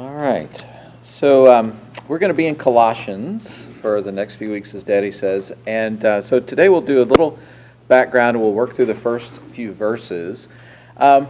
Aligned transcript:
All 0.00 0.14
right. 0.14 0.64
So 1.02 1.52
um, 1.52 1.78
we're 2.08 2.18
going 2.18 2.30
to 2.30 2.34
be 2.34 2.46
in 2.46 2.56
Colossians 2.56 3.66
for 3.82 4.00
the 4.00 4.10
next 4.10 4.36
few 4.36 4.50
weeks, 4.50 4.72
as 4.74 4.82
Daddy 4.82 5.12
says. 5.12 5.52
And 5.66 6.02
uh, 6.02 6.22
so 6.22 6.40
today 6.40 6.70
we'll 6.70 6.80
do 6.80 7.02
a 7.02 7.04
little 7.04 7.38
background 7.86 8.40
we'll 8.40 8.54
work 8.54 8.74
through 8.74 8.86
the 8.86 8.94
first 8.94 9.30
few 9.52 9.74
verses. 9.74 10.48
Um, 10.96 11.28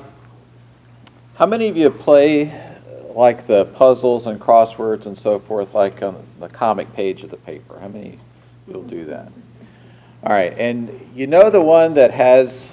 how 1.34 1.46
many 1.46 1.66
of 1.66 1.77
you 1.77 1.91
play 1.91 2.79
like 3.12 3.48
the 3.48 3.64
puzzles 3.64 4.29
and 4.29 4.38
crosswords 4.38 5.07
and 5.07 5.18
so 5.18 5.41
forth, 5.41 5.75
like 5.75 6.00
on 6.05 6.25
the 6.39 6.48
comic 6.48 6.93
page 6.95 7.25
of 7.25 7.30
the 7.30 7.39
paper? 7.39 7.77
How 7.80 7.89
many 7.89 8.21
will 8.68 8.84
do 8.84 9.05
that? 9.07 9.32
All 10.23 10.32
right. 10.32 10.57
And 10.57 11.11
you 11.12 11.27
know 11.27 11.50
the 11.50 11.61
one 11.61 11.93
that 11.95 12.12
has 12.12 12.68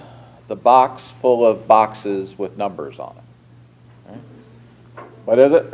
the 0.47 0.55
box 0.55 1.11
full 1.21 1.43
of 1.43 1.67
boxes 1.67 2.37
with 2.37 2.55
numbers 2.55 2.99
on 2.99 3.15
it? 3.17 3.23
What 5.27 5.39
is 5.39 5.51
it? 5.51 5.73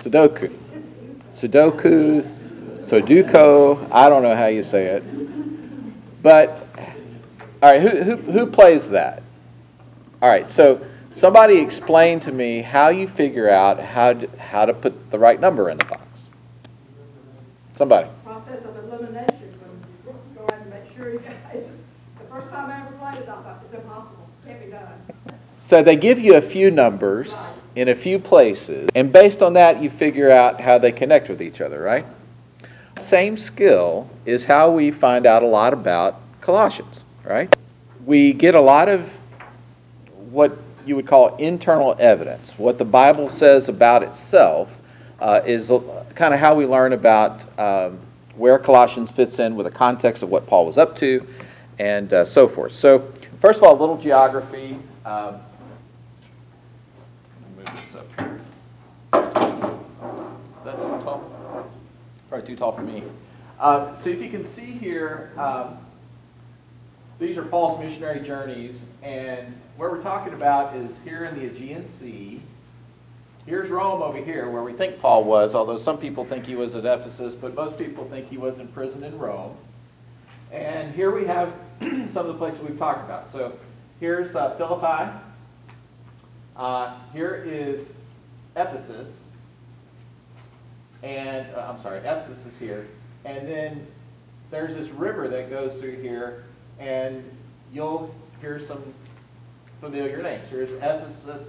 Sudoku. 0.00 0.50
Sudoku, 1.34 2.26
Sudoku, 2.78 3.88
I 3.92 4.08
don't 4.08 4.22
know 4.22 4.34
how 4.34 4.46
you 4.46 4.62
say 4.62 4.86
it. 4.86 6.22
But, 6.22 6.66
all 7.62 7.70
right, 7.70 7.80
who, 7.80 8.02
who, 8.02 8.16
who 8.16 8.46
plays 8.46 8.88
that? 8.88 9.22
All 10.22 10.28
right, 10.28 10.50
so 10.50 10.80
somebody 11.12 11.58
explain 11.58 12.18
to 12.20 12.32
me 12.32 12.62
how 12.62 12.88
you 12.88 13.08
figure 13.08 13.50
out 13.50 13.78
how 13.78 14.14
to, 14.14 14.38
how 14.38 14.64
to 14.64 14.72
put 14.72 15.10
the 15.10 15.18
right 15.18 15.38
number 15.38 15.68
in 15.68 15.76
the 15.76 15.84
box. 15.84 16.02
Somebody. 17.76 18.08
Process 18.24 18.64
of 18.64 18.76
elimination. 18.76 19.52
Go 20.34 20.44
ahead 20.46 20.62
and 20.62 20.70
make 20.70 20.96
sure 20.96 21.12
you 21.12 21.18
guys. 21.18 21.66
The 22.18 22.24
first 22.30 22.48
time 22.48 22.70
I 22.70 22.86
ever 22.86 22.96
played 22.96 23.22
it, 23.22 23.28
I 23.28 23.42
thought 23.42 23.62
it's 23.64 23.74
impossible. 23.74 24.28
Can't 24.46 24.64
be 24.64 24.70
done. 24.70 25.38
So 25.58 25.82
they 25.82 25.96
give 25.96 26.18
you 26.18 26.36
a 26.36 26.42
few 26.42 26.70
numbers 26.70 27.34
in 27.76 27.88
a 27.88 27.94
few 27.94 28.18
places, 28.18 28.88
and 28.94 29.12
based 29.12 29.42
on 29.42 29.52
that, 29.54 29.82
you 29.82 29.90
figure 29.90 30.30
out 30.30 30.60
how 30.60 30.78
they 30.78 30.92
connect 30.92 31.28
with 31.28 31.40
each 31.40 31.60
other, 31.60 31.80
right? 31.80 32.04
Same 32.98 33.36
skill 33.36 34.08
is 34.26 34.44
how 34.44 34.70
we 34.70 34.90
find 34.90 35.26
out 35.26 35.42
a 35.42 35.46
lot 35.46 35.72
about 35.72 36.20
Colossians, 36.40 37.02
right? 37.24 37.54
We 38.04 38.32
get 38.32 38.54
a 38.54 38.60
lot 38.60 38.88
of 38.88 39.08
what 40.30 40.56
you 40.86 40.96
would 40.96 41.06
call 41.06 41.36
internal 41.36 41.96
evidence. 41.98 42.52
What 42.56 42.78
the 42.78 42.84
Bible 42.84 43.28
says 43.28 43.68
about 43.68 44.02
itself 44.02 44.76
uh, 45.20 45.40
is 45.44 45.70
kind 46.14 46.34
of 46.34 46.40
how 46.40 46.54
we 46.54 46.66
learn 46.66 46.92
about 46.92 47.46
um, 47.58 47.98
where 48.36 48.58
Colossians 48.58 49.10
fits 49.10 49.38
in 49.38 49.54
with 49.54 49.66
the 49.66 49.72
context 49.72 50.22
of 50.22 50.30
what 50.30 50.46
Paul 50.46 50.66
was 50.66 50.78
up 50.78 50.96
to 50.96 51.26
and 51.78 52.12
uh, 52.12 52.24
so 52.24 52.48
forth. 52.48 52.72
So, 52.74 53.12
first 53.40 53.58
of 53.58 53.64
all, 53.64 53.78
a 53.78 53.80
little 53.80 53.96
geography. 53.96 54.78
Um, 55.04 55.36
Probably 62.28 62.46
too 62.46 62.56
tall 62.56 62.72
for 62.72 62.82
me. 62.82 63.02
Uh, 63.58 63.96
so 63.96 64.10
if 64.10 64.20
you 64.22 64.30
can 64.30 64.44
see 64.44 64.72
here, 64.72 65.32
um, 65.36 65.78
these 67.18 67.36
are 67.36 67.44
Paul's 67.44 67.78
missionary 67.84 68.20
journeys, 68.20 68.76
and 69.02 69.54
what 69.76 69.90
we're 69.90 70.02
talking 70.02 70.32
about 70.32 70.74
is 70.74 70.94
here 71.04 71.24
in 71.24 71.38
the 71.38 71.46
Aegean 71.46 71.84
Sea. 71.86 72.40
Here's 73.46 73.68
Rome 73.68 74.00
over 74.02 74.18
here, 74.18 74.48
where 74.50 74.62
we 74.62 74.72
think 74.72 74.98
Paul 74.98 75.24
was, 75.24 75.54
although 75.54 75.76
some 75.76 75.98
people 75.98 76.24
think 76.24 76.46
he 76.46 76.56
was 76.56 76.74
at 76.76 76.84
Ephesus, 76.86 77.34
but 77.34 77.54
most 77.54 77.76
people 77.76 78.08
think 78.08 78.28
he 78.28 78.38
was 78.38 78.58
in 78.58 78.68
prison 78.68 79.02
in 79.02 79.18
Rome. 79.18 79.56
And 80.52 80.94
here 80.94 81.10
we 81.10 81.26
have 81.26 81.52
some 81.80 82.26
of 82.26 82.26
the 82.28 82.34
places 82.34 82.60
we've 82.60 82.78
talked 82.78 83.04
about. 83.04 83.30
So 83.30 83.58
here's 83.98 84.34
uh, 84.34 84.56
Philippi. 84.56 85.12
Uh, 86.60 86.94
here 87.14 87.42
is 87.46 87.88
Ephesus 88.54 89.08
and 91.02 91.46
uh, 91.54 91.72
I'm 91.72 91.82
sorry, 91.82 92.00
Ephesus 92.00 92.36
is 92.44 92.52
here, 92.58 92.86
and 93.24 93.48
then 93.48 93.86
there's 94.50 94.74
this 94.74 94.90
river 94.90 95.26
that 95.28 95.48
goes 95.48 95.80
through 95.80 96.02
here, 96.02 96.44
and 96.78 97.24
you'll 97.72 98.14
hear 98.42 98.60
some 98.68 98.82
familiar 99.80 100.20
names. 100.20 100.44
Here's 100.50 100.70
Ephesus, 100.72 101.48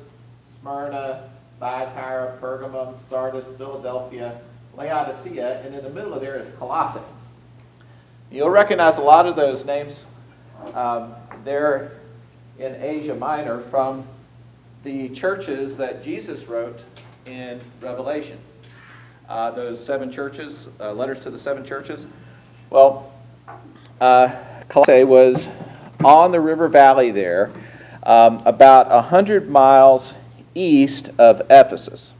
Smyrna, 0.61 1.29
Thyatira, 1.59 2.37
Pergamum, 2.41 2.95
Sardis, 3.09 3.45
Philadelphia, 3.57 4.39
Laodicea, 4.77 5.61
and 5.65 5.75
in 5.75 5.83
the 5.83 5.89
middle 5.89 6.13
of 6.13 6.21
there 6.21 6.39
is 6.39 6.47
Colossae. 6.57 7.01
You'll 8.31 8.49
recognize 8.49 8.95
a 8.95 9.01
lot 9.01 9.25
of 9.25 9.35
those 9.35 9.65
names 9.65 9.93
um, 10.73 11.13
there 11.43 11.99
in 12.59 12.75
Asia 12.75 13.13
Minor 13.13 13.59
from 13.63 14.07
the 14.83 15.09
churches 15.09 15.77
that 15.77 16.03
Jesus 16.03 16.45
wrote 16.47 16.81
in 17.25 17.61
Revelation 17.81 18.39
uh, 19.31 19.49
those 19.51 19.83
seven 19.83 20.11
churches, 20.11 20.67
uh, 20.81 20.91
letters 20.91 21.21
to 21.21 21.29
the 21.29 21.39
seven 21.39 21.63
churches? 21.63 22.05
Well, 22.69 23.13
uh, 24.01 24.35
Colossae 24.67 25.05
was 25.05 25.47
on 26.03 26.31
the 26.31 26.39
river 26.39 26.67
valley 26.67 27.11
there, 27.11 27.49
um, 28.03 28.41
about 28.45 28.89
100 28.89 29.49
miles 29.49 30.13
east 30.53 31.11
of 31.17 31.41
Ephesus. 31.49 32.13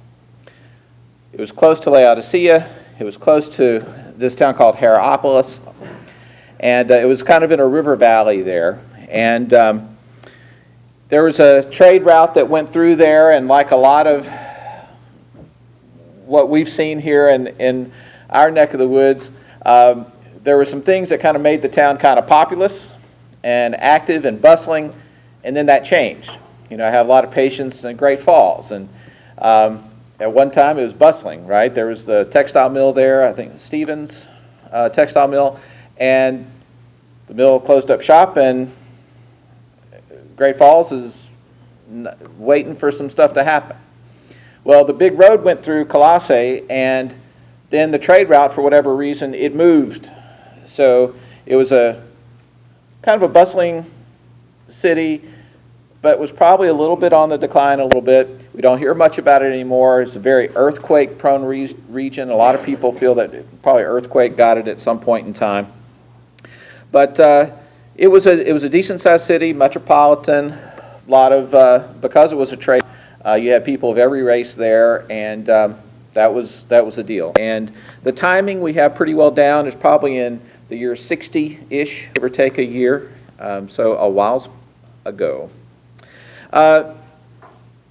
It 1.34 1.40
was 1.40 1.52
close 1.52 1.82
to 1.82 1.90
Laodicea. 1.90 2.70
It 2.98 3.04
was 3.04 3.18
close 3.18 3.50
to 3.58 4.14
this 4.16 4.34
town 4.34 4.56
called 4.56 4.76
Hierapolis. 4.76 5.60
And 6.62 6.92
uh, 6.92 6.96
it 6.96 7.06
was 7.06 7.24
kind 7.24 7.44
of 7.44 7.52
in 7.52 7.60
a 7.60 7.68
river 7.68 7.96
valley 7.98 8.42
there. 8.42 8.80
And 9.10 9.54
um, 9.54 9.91
there 11.12 11.26
was 11.26 11.42
a 11.42 11.70
trade 11.70 12.06
route 12.06 12.34
that 12.36 12.48
went 12.48 12.72
through 12.72 12.96
there, 12.96 13.32
and 13.32 13.50
like 13.50 13.72
a 13.72 13.76
lot 13.76 14.08
of 14.08 14.26
what 16.26 16.48
we've 16.48 16.70
seen 16.70 17.00
here 17.00 17.32
in, 17.32 17.48
in 17.60 17.92
our 18.30 18.50
neck 18.50 18.72
of 18.74 18.80
the 18.80 18.88
woods, 18.88 19.30
um, 19.66 20.06
there 20.46 20.56
were 20.56 20.64
some 20.64 20.82
things 20.82 21.10
that 21.10 21.20
kind 21.20 21.36
of 21.36 21.44
made 21.44 21.62
the 21.62 21.68
town 21.68 21.98
kind 21.98 22.18
of 22.18 22.26
populous 22.26 22.94
and 23.44 23.76
active 23.76 24.24
and 24.24 24.42
bustling, 24.42 24.96
and 25.44 25.54
then 25.54 25.66
that 25.66 25.84
changed. 25.84 26.32
You 26.70 26.78
know, 26.78 26.88
I 26.88 26.90
have 26.90 27.08
a 27.08 27.10
lot 27.10 27.26
of 27.26 27.32
patients 27.32 27.84
in 27.84 27.98
Great 27.98 28.22
Falls, 28.22 28.72
and 28.72 28.88
um, 29.40 29.84
at 30.22 30.32
one 30.32 30.50
time 30.50 30.80
it 30.80 30.84
was 30.84 30.94
bustling, 30.94 31.46
right? 31.46 31.76
There 31.76 31.88
was 31.88 32.06
the 32.06 32.24
textile 32.32 32.70
mill 32.70 32.94
there, 32.94 33.28
I 33.28 33.34
think 33.34 33.60
Stevens 33.60 34.28
uh, 34.72 34.88
textile 34.88 35.28
mill, 35.28 35.60
and 35.98 36.50
the 37.28 37.34
mill 37.34 37.60
closed 37.60 37.92
up 37.92 38.02
shop, 38.02 38.38
and 38.38 38.74
Great 40.42 40.58
Falls 40.58 40.92
is 40.92 41.28
waiting 42.40 42.76
for 42.76 42.92
some 42.92 43.12
stuff 43.12 43.32
to 43.36 43.44
happen. 43.44 43.78
Well, 44.64 44.84
the 44.84 44.92
big 44.92 45.20
road 45.20 45.44
went 45.44 45.62
through 45.62 45.86
Colossae, 45.86 46.66
and 46.68 47.14
then 47.70 47.92
the 47.92 48.00
trade 48.00 48.28
route, 48.28 48.52
for 48.56 48.64
whatever 48.64 48.96
reason, 48.96 49.36
it 49.36 49.54
moved. 49.54 50.10
So 50.66 51.14
it 51.46 51.56
was 51.56 51.72
a 51.72 52.04
kind 53.04 53.22
of 53.22 53.30
a 53.30 53.32
bustling 53.32 53.86
city, 54.70 55.22
but 56.02 56.18
was 56.18 56.32
probably 56.32 56.70
a 56.70 56.74
little 56.74 56.96
bit 56.96 57.14
on 57.14 57.30
the 57.30 57.38
decline 57.38 57.80
a 57.80 57.86
little 57.86 58.02
bit. 58.02 58.28
We 58.56 58.64
don't 58.64 58.80
hear 58.80 58.96
much 58.96 59.20
about 59.20 59.44
it 59.44 59.54
anymore. 59.54 60.02
It's 60.02 60.16
a 60.16 60.20
very 60.20 60.50
earthquake 60.56 61.20
prone 61.20 61.46
re- 61.46 61.78
region. 61.88 62.32
A 62.32 62.36
lot 62.36 62.56
of 62.56 62.64
people 62.64 62.92
feel 62.92 63.14
that 63.14 63.62
probably 63.62 63.84
earthquake 63.84 64.38
got 64.38 64.58
it 64.58 64.68
at 64.68 64.80
some 64.80 65.00
point 65.00 65.28
in 65.28 65.34
time. 65.36 65.72
But 66.92 67.20
uh, 67.20 67.52
it 67.96 68.08
was 68.08 68.26
a 68.26 68.48
it 68.48 68.54
was 68.54 68.64
a 68.64 68.70
decent 68.70 69.02
sized 69.02 69.26
city, 69.26 69.54
metropolitan. 69.54 70.52
A 70.52 71.02
lot 71.08 71.32
of 71.32 71.54
uh, 71.54 71.88
because 72.00 72.32
it 72.32 72.38
was 72.38 72.52
a 72.52 72.58
trade 72.58 72.82
uh, 73.26 73.34
you 73.34 73.52
had 73.52 73.64
people 73.64 73.92
of 73.92 73.98
every 73.98 74.24
race 74.24 74.54
there, 74.54 75.06
and 75.12 75.50
um, 75.50 75.78
that 76.14 76.34
was 76.34 76.66
that 76.70 76.86
was 76.86 76.98
a 76.98 77.04
deal. 77.04 77.34
And 77.40 77.72
the 78.04 78.12
timing 78.12 78.62
we 78.62 78.74
have 78.74 78.96
pretty 78.96 79.14
well 79.14 79.32
down 79.32 79.68
is 79.68 79.76
probably 79.76 80.18
in 80.18 80.42
the 80.70 80.78
year 80.78 80.94
60-ish, 80.94 82.08
give 82.14 82.24
or 82.24 82.30
take 82.30 82.58
a 82.58 82.64
year. 82.64 83.12
Um, 83.40 83.70
so 83.70 83.98
a 83.98 84.10
while 84.10 84.54
ago. 85.06 85.50
Uh, 86.54 86.94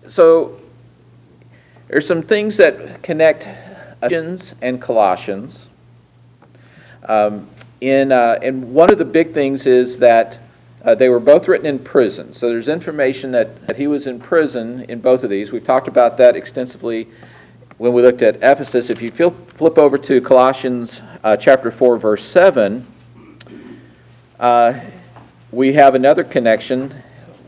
so 0.09 0.61
there's 1.89 2.07
some 2.07 2.23
things 2.23 2.57
that 2.57 3.03
connect 3.03 3.49
Ephesians 4.03 4.55
and 4.63 4.81
Colossians. 4.81 5.69
Um, 7.05 7.49
in, 7.81 8.13
uh, 8.13 8.39
and 8.43 8.75
one 8.75 8.91
of 8.91 8.99
the 8.99 9.05
big 9.05 9.33
things 9.33 9.67
is 9.67 9.99
that 9.99 10.39
uh, 10.85 10.95
they 10.95 11.09
were 11.09 11.21
both 11.21 11.49
written 11.49 11.67
in 11.67 11.79
prison. 11.79 12.33
So 12.33 12.49
there's 12.49 12.69
information 12.69 13.31
that, 13.33 13.67
that 13.67 13.77
he 13.77 13.87
was 13.87 14.07
in 14.07 14.19
prison 14.19 14.85
in 14.89 15.01
both 15.01 15.25
of 15.25 15.31
these. 15.31 15.53
We've 15.53 15.65
talked 15.65 15.89
about 15.89 16.17
that 16.19 16.37
extensively 16.37 17.09
when 17.79 17.93
we 17.93 18.03
looked 18.03 18.23
at 18.23 18.37
Ephesus. 18.37 18.91
If 18.91 19.03
you 19.03 19.11
feel, 19.11 19.31
flip 19.55 19.79
over 19.79 19.99
to 19.99 20.21
Colossians 20.21 21.01
uh, 21.25 21.37
chapter 21.37 21.71
4, 21.71 21.99
verse 21.99 22.25
7, 22.25 22.87
uh, 24.39 24.81
we 25.51 25.73
have 25.75 25.95
another 25.95 26.25
connection 26.25 26.95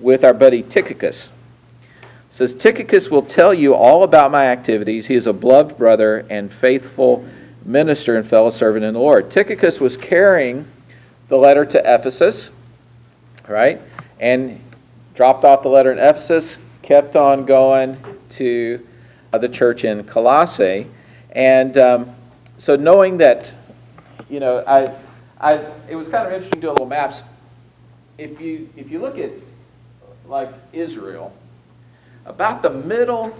with 0.00 0.24
our 0.24 0.34
buddy 0.34 0.62
Tychicus. 0.62 1.28
It 1.28 2.08
says, 2.30 2.54
Tychicus 2.54 3.10
will 3.10 3.22
tell 3.22 3.54
you 3.54 3.74
all 3.74 4.02
about 4.02 4.30
my 4.30 4.46
activities. 4.46 5.06
He 5.06 5.14
is 5.14 5.26
a 5.26 5.32
beloved 5.32 5.78
brother 5.78 6.26
and 6.28 6.52
faithful 6.52 7.26
minister 7.64 8.16
and 8.16 8.26
fellow 8.26 8.50
servant 8.50 8.84
in 8.84 8.94
the 8.94 9.00
Lord. 9.00 9.30
Tychicus 9.30 9.80
was 9.80 9.96
carrying 9.96 10.66
the 11.28 11.36
letter 11.36 11.64
to 11.64 11.78
Ephesus 11.78 12.50
right? 13.48 13.80
And 14.20 14.60
dropped 15.14 15.44
off 15.44 15.62
the 15.62 15.68
letter 15.68 15.92
in 15.92 15.98
Ephesus, 15.98 16.56
kept 16.82 17.16
on 17.16 17.44
going 17.44 17.96
to 18.30 18.84
uh, 19.32 19.38
the 19.38 19.48
church 19.48 19.84
in 19.84 20.04
Colossae. 20.04 20.86
And 21.32 21.78
um, 21.78 22.14
so 22.58 22.76
knowing 22.76 23.18
that, 23.18 23.54
you 24.28 24.40
know, 24.40 24.64
I, 24.66 24.94
I, 25.40 25.64
it 25.88 25.96
was 25.96 26.08
kind 26.08 26.26
of 26.26 26.32
interesting 26.32 26.60
to 26.60 26.66
do 26.66 26.70
a 26.70 26.72
little 26.72 26.86
maps. 26.86 27.22
If 28.18 28.40
you, 28.40 28.68
if 28.76 28.90
you 28.90 29.00
look 29.00 29.18
at 29.18 29.30
like 30.26 30.50
Israel, 30.72 31.34
about 32.26 32.62
the 32.62 32.70
middle 32.70 33.36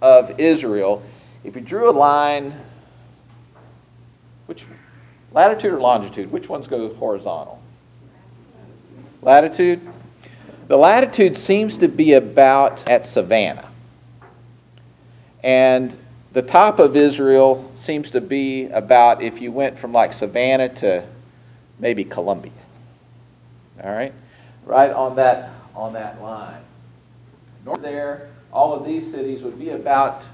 of 0.00 0.38
Israel, 0.40 1.02
if 1.44 1.54
you 1.54 1.60
drew 1.60 1.90
a 1.90 1.92
line, 1.92 2.58
which 4.46 4.64
latitude 5.32 5.72
or 5.72 5.80
longitude, 5.80 6.30
which 6.30 6.48
ones 6.48 6.66
go 6.66 6.92
horizontal? 6.94 7.62
Latitude. 9.22 9.80
The 10.68 10.76
latitude 10.76 11.36
seems 11.36 11.76
to 11.78 11.88
be 11.88 12.14
about 12.14 12.88
at 12.88 13.06
Savannah. 13.06 13.68
And 15.42 15.96
the 16.32 16.42
top 16.42 16.80
of 16.80 16.96
Israel 16.96 17.70
seems 17.76 18.10
to 18.10 18.20
be 18.20 18.66
about 18.66 19.22
if 19.22 19.40
you 19.40 19.52
went 19.52 19.78
from 19.78 19.92
like 19.92 20.12
Savannah 20.12 20.68
to 20.76 21.04
maybe 21.78 22.04
Columbia. 22.04 22.52
All 23.82 23.92
right? 23.92 24.12
Right 24.64 24.90
on 24.90 25.16
that 25.16 25.50
on 25.74 25.92
that 25.92 26.20
line. 26.20 26.62
North 27.64 27.82
there, 27.82 28.30
all 28.52 28.72
of 28.72 28.84
these 28.86 29.10
cities 29.10 29.42
would 29.42 29.58
be 29.58 29.70
about 29.70 30.26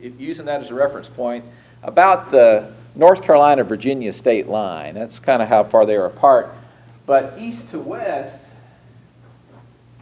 using 0.00 0.46
that 0.46 0.60
as 0.60 0.70
a 0.70 0.74
reference 0.74 1.08
point, 1.08 1.44
about 1.82 2.30
the 2.30 2.72
North 2.94 3.22
Carolina 3.22 3.64
Virginia 3.64 4.12
state 4.12 4.48
line. 4.48 4.94
That's 4.94 5.18
kind 5.18 5.42
of 5.42 5.48
how 5.48 5.64
far 5.64 5.84
they 5.86 5.96
are 5.96 6.06
apart. 6.06 6.54
But 7.06 7.34
east 7.38 7.68
to 7.70 7.78
west, 7.78 8.38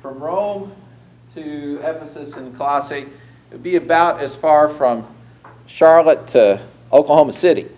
from 0.01 0.19
Rome 0.19 0.73
to 1.35 1.81
Ephesus 1.83 2.35
and 2.37 2.57
Colossae, 2.57 3.01
it 3.01 3.09
would 3.53 3.63
be 3.63 3.77
about 3.77 4.21
as 4.21 4.35
far 4.35 4.69
from 4.69 5.07
Charlotte 5.67 6.27
to 6.29 6.61
Oklahoma 6.93 7.33
City. 7.33 7.69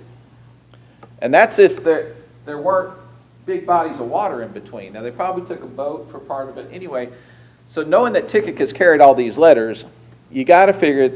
And 1.20 1.32
that's 1.32 1.58
if 1.58 1.84
there, 1.84 2.16
there 2.44 2.58
weren't 2.58 2.98
big 3.46 3.66
bodies 3.66 4.00
of 4.00 4.08
water 4.08 4.42
in 4.42 4.52
between. 4.52 4.94
Now, 4.94 5.02
they 5.02 5.10
probably 5.10 5.46
took 5.46 5.62
a 5.62 5.66
boat 5.66 6.10
for 6.10 6.18
part 6.18 6.48
of 6.48 6.58
it. 6.58 6.68
Anyway, 6.72 7.08
so 7.66 7.82
knowing 7.82 8.12
that 8.14 8.28
Tychicus 8.28 8.72
carried 8.72 9.00
all 9.00 9.14
these 9.14 9.38
letters, 9.38 9.84
you 10.30 10.44
got 10.44 10.66
to 10.66 10.72
figure 10.72 11.12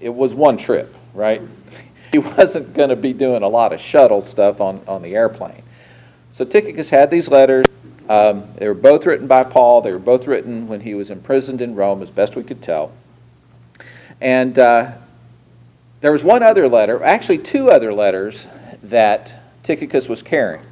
it 0.00 0.14
was 0.14 0.34
one 0.34 0.56
trip, 0.56 0.94
right? 1.14 1.42
He 2.12 2.18
wasn't 2.18 2.74
going 2.74 2.90
to 2.90 2.96
be 2.96 3.12
doing 3.12 3.42
a 3.42 3.48
lot 3.48 3.72
of 3.72 3.80
shuttle 3.80 4.22
stuff 4.22 4.60
on, 4.60 4.80
on 4.86 5.02
the 5.02 5.14
airplane. 5.14 5.62
So 6.32 6.44
Tychicus 6.44 6.88
had 6.88 7.10
these 7.10 7.28
letters. 7.28 7.66
Um, 8.08 8.48
they 8.56 8.66
were 8.66 8.74
both 8.74 9.06
written 9.06 9.26
by 9.26 9.44
Paul. 9.44 9.82
They 9.82 9.92
were 9.92 9.98
both 9.98 10.26
written 10.26 10.68
when 10.68 10.80
he 10.80 10.94
was 10.94 11.10
imprisoned 11.10 11.60
in 11.60 11.74
Rome, 11.74 12.02
as 12.02 12.10
best 12.10 12.36
we 12.36 12.42
could 12.42 12.62
tell. 12.62 12.92
And 14.20 14.58
uh, 14.58 14.92
there 16.00 16.12
was 16.12 16.22
one 16.22 16.42
other 16.42 16.68
letter, 16.68 17.02
actually, 17.02 17.38
two 17.38 17.70
other 17.70 17.92
letters 17.92 18.46
that 18.84 19.34
Tychicus 19.62 20.08
was 20.08 20.22
carrying. 20.22 20.64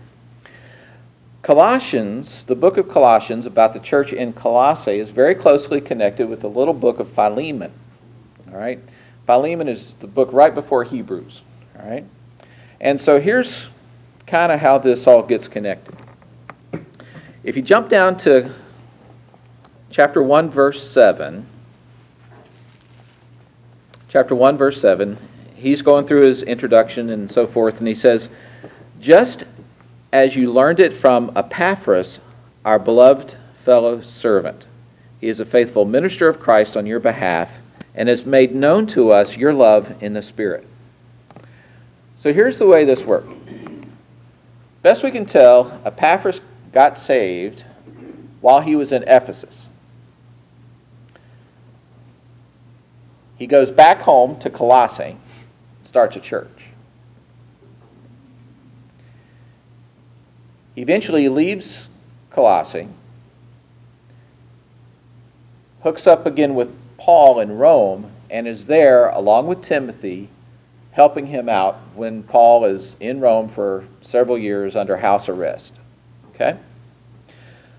Colossians, 1.43 2.45
the 2.45 2.55
book 2.55 2.77
of 2.77 2.89
Colossians 2.89 3.47
about 3.47 3.73
the 3.73 3.81
church 3.81 4.13
in 4.13 4.33
Colossae, 4.33 4.99
is 4.99 5.09
very 5.09 5.35
closely 5.35 5.81
connected 5.81 6.29
with 6.29 6.41
the 6.41 6.49
little 6.49 6.75
book 6.75 6.99
of 6.99 7.11
Philemon. 7.13 7.73
All 8.51 8.59
right? 8.59 8.81
Philemon 9.29 9.69
is 9.69 9.93
the 10.01 10.07
book 10.07 10.31
right 10.33 10.55
before 10.55 10.85
Hebrews. 10.85 11.43
All 11.79 11.87
right? 11.87 12.03
And 12.81 12.99
so 12.99 13.21
here's 13.21 13.67
kind 14.27 14.51
of 14.51 14.59
how 14.59 14.79
this 14.79 15.07
all 15.07 15.23
gets 15.23 15.47
connected. 15.47 15.95
If 17.45 17.55
you 17.55 17.61
jump 17.61 17.91
down 17.91 18.17
to 18.21 18.51
chapter 19.91 20.23
1, 20.23 20.49
verse 20.49 20.83
7, 20.83 21.47
chapter 24.09 24.35
1, 24.35 24.57
verse 24.57 24.81
7, 24.81 25.19
he's 25.55 25.83
going 25.83 26.07
through 26.07 26.23
his 26.23 26.43
introduction 26.43 27.11
and 27.11 27.31
so 27.31 27.47
forth, 27.47 27.81
and 27.81 27.87
he 27.87 27.95
says, 27.95 28.31
Just 28.99 29.45
as 30.15 30.37
you 30.37 30.51
learned 30.51 30.81
it 30.81 30.95
from 30.95 31.33
Epaphras, 31.37 32.19
our 32.65 32.79
beloved 32.79 33.37
fellow 33.63 34.01
servant. 34.01 34.65
He 35.21 35.29
is 35.29 35.39
a 35.39 35.45
faithful 35.45 35.85
minister 35.85 36.31
of 36.31 36.41
Christ 36.41 36.79
on 36.79 36.87
your 36.87 37.01
behalf 37.01 37.59
and 37.99 38.09
has 38.09 38.25
made 38.25 38.55
known 38.55 38.87
to 38.87 39.11
us 39.11 39.37
your 39.37 39.53
love 39.53 40.03
in 40.03 40.15
the 40.15 40.23
Spirit. 40.23 40.65
So 42.17 42.33
here's 42.33 42.57
the 42.57 42.67
way 42.67 42.85
this 42.85 43.03
worked. 43.03 43.29
Best 44.83 45.03
we 45.03 45.11
can 45.11 45.27
tell, 45.27 45.81
Epaphras 45.85 46.41
got 46.73 46.97
saved 46.97 47.65
while 48.41 48.61
he 48.61 48.77
was 48.77 48.93
in 48.93 49.03
Ephesus. 49.03 49.69
He 53.37 53.49
goes 53.49 53.71
back 53.71 54.01
home 54.01 54.39
to 54.41 54.49
Colossae, 54.49 55.17
starts 55.83 56.17
a 56.17 56.21
church. 56.21 56.49
eventually 60.77 61.29
leaves 61.29 61.89
Colossae, 62.31 62.87
hooks 65.83 66.07
up 66.07 66.25
again 66.25 66.55
with 66.55 66.73
Paul 67.09 67.41
in 67.41 67.57
Rome, 67.57 68.11
and 68.29 68.47
is 68.47 68.67
there 68.67 69.09
along 69.09 69.47
with 69.47 69.63
Timothy 69.63 70.29
helping 70.91 71.27
him 71.27 71.49
out 71.49 71.79
when 71.95 72.23
Paul 72.23 72.67
is 72.67 72.97
in 73.01 73.19
Rome 73.19 73.49
for 73.49 73.87
several 74.03 74.37
years 74.37 74.77
under 74.77 74.95
house 74.95 75.31
arrest. 75.31 75.73
Okay? 76.35 76.55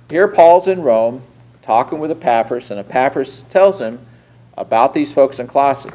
Here 0.10 0.28
Paul's 0.28 0.68
in 0.68 0.82
Rome 0.82 1.22
talking 1.62 2.00
with 2.00 2.10
Epaphras, 2.10 2.72
and 2.72 2.80
Epaphras 2.80 3.44
tells 3.52 3.78
him 3.78 4.00
about 4.58 4.96
these 4.96 5.14
folks 5.14 5.38
in 5.38 5.48
Colossae. 5.48 5.92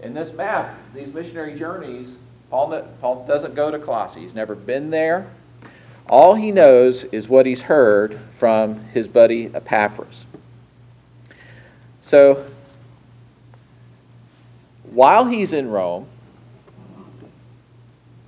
In 0.00 0.14
this 0.14 0.32
map, 0.32 0.78
these 0.94 1.12
missionary 1.12 1.58
journeys, 1.58 2.08
Paul, 2.48 2.88
Paul 3.02 3.26
doesn't 3.26 3.54
go 3.54 3.70
to 3.70 3.78
Colossae. 3.78 4.20
He's 4.20 4.34
never 4.34 4.54
been 4.54 4.88
there. 4.88 5.26
All 6.08 6.34
he 6.34 6.52
knows 6.52 7.04
is 7.04 7.28
what 7.28 7.44
he's 7.44 7.60
heard 7.60 8.18
from 8.38 8.80
his 8.94 9.06
buddy 9.06 9.50
Epaphras. 9.52 10.24
So, 12.06 12.46
while 14.92 15.26
he's 15.26 15.52
in 15.52 15.68
Rome, 15.68 16.06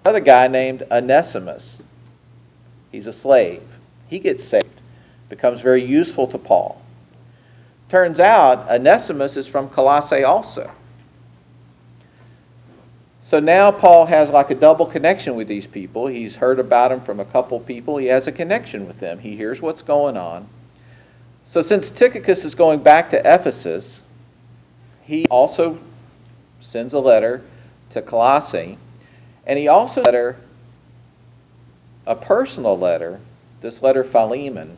another 0.05 0.19
guy 0.19 0.49
named 0.49 0.83
Onesimus, 0.91 1.79
he's 2.91 3.07
a 3.07 3.13
slave. 3.13 3.63
He 4.09 4.19
gets 4.19 4.43
saved, 4.43 4.81
becomes 5.29 5.61
very 5.61 5.85
useful 5.85 6.27
to 6.27 6.39
Paul. 6.39 6.83
Turns 7.89 8.19
out 8.19 8.69
Onesimus 8.69 9.37
is 9.37 9.47
from 9.47 9.69
Colossae 9.69 10.25
also. 10.25 10.69
So 13.21 13.39
now 13.39 13.71
Paul 13.71 14.07
has 14.07 14.29
like 14.31 14.51
a 14.51 14.57
double 14.57 14.87
connection 14.87 15.37
with 15.37 15.47
these 15.47 15.69
people. 15.69 16.09
He's 16.09 16.35
heard 16.35 16.59
about 16.59 16.89
them 16.89 17.01
from 17.03 17.21
a 17.21 17.25
couple 17.27 17.61
people. 17.61 17.97
He 17.97 18.07
has 18.07 18.27
a 18.27 18.33
connection 18.33 18.89
with 18.89 18.99
them. 18.99 19.21
He 19.21 19.37
hears 19.37 19.63
what's 19.63 19.83
going 19.83 20.17
on. 20.17 20.49
So 21.49 21.63
since 21.63 21.89
Tychicus 21.89 22.45
is 22.45 22.55
going 22.55 22.81
back 22.81 23.09
to 23.09 23.21
Ephesus, 23.21 24.01
he 25.05 25.25
also 25.31 25.79
sends 26.61 26.93
a 26.93 26.99
letter 26.99 27.43
to 27.89 28.03
Colossae, 28.03 28.77
and 29.47 29.59
he 29.59 29.67
also 29.67 30.03
letter 30.03 30.37
a 32.07 32.15
personal 32.15 32.79
letter, 32.79 33.19
this 33.63 33.81
letter 33.81 34.05
Philemon. 34.05 34.77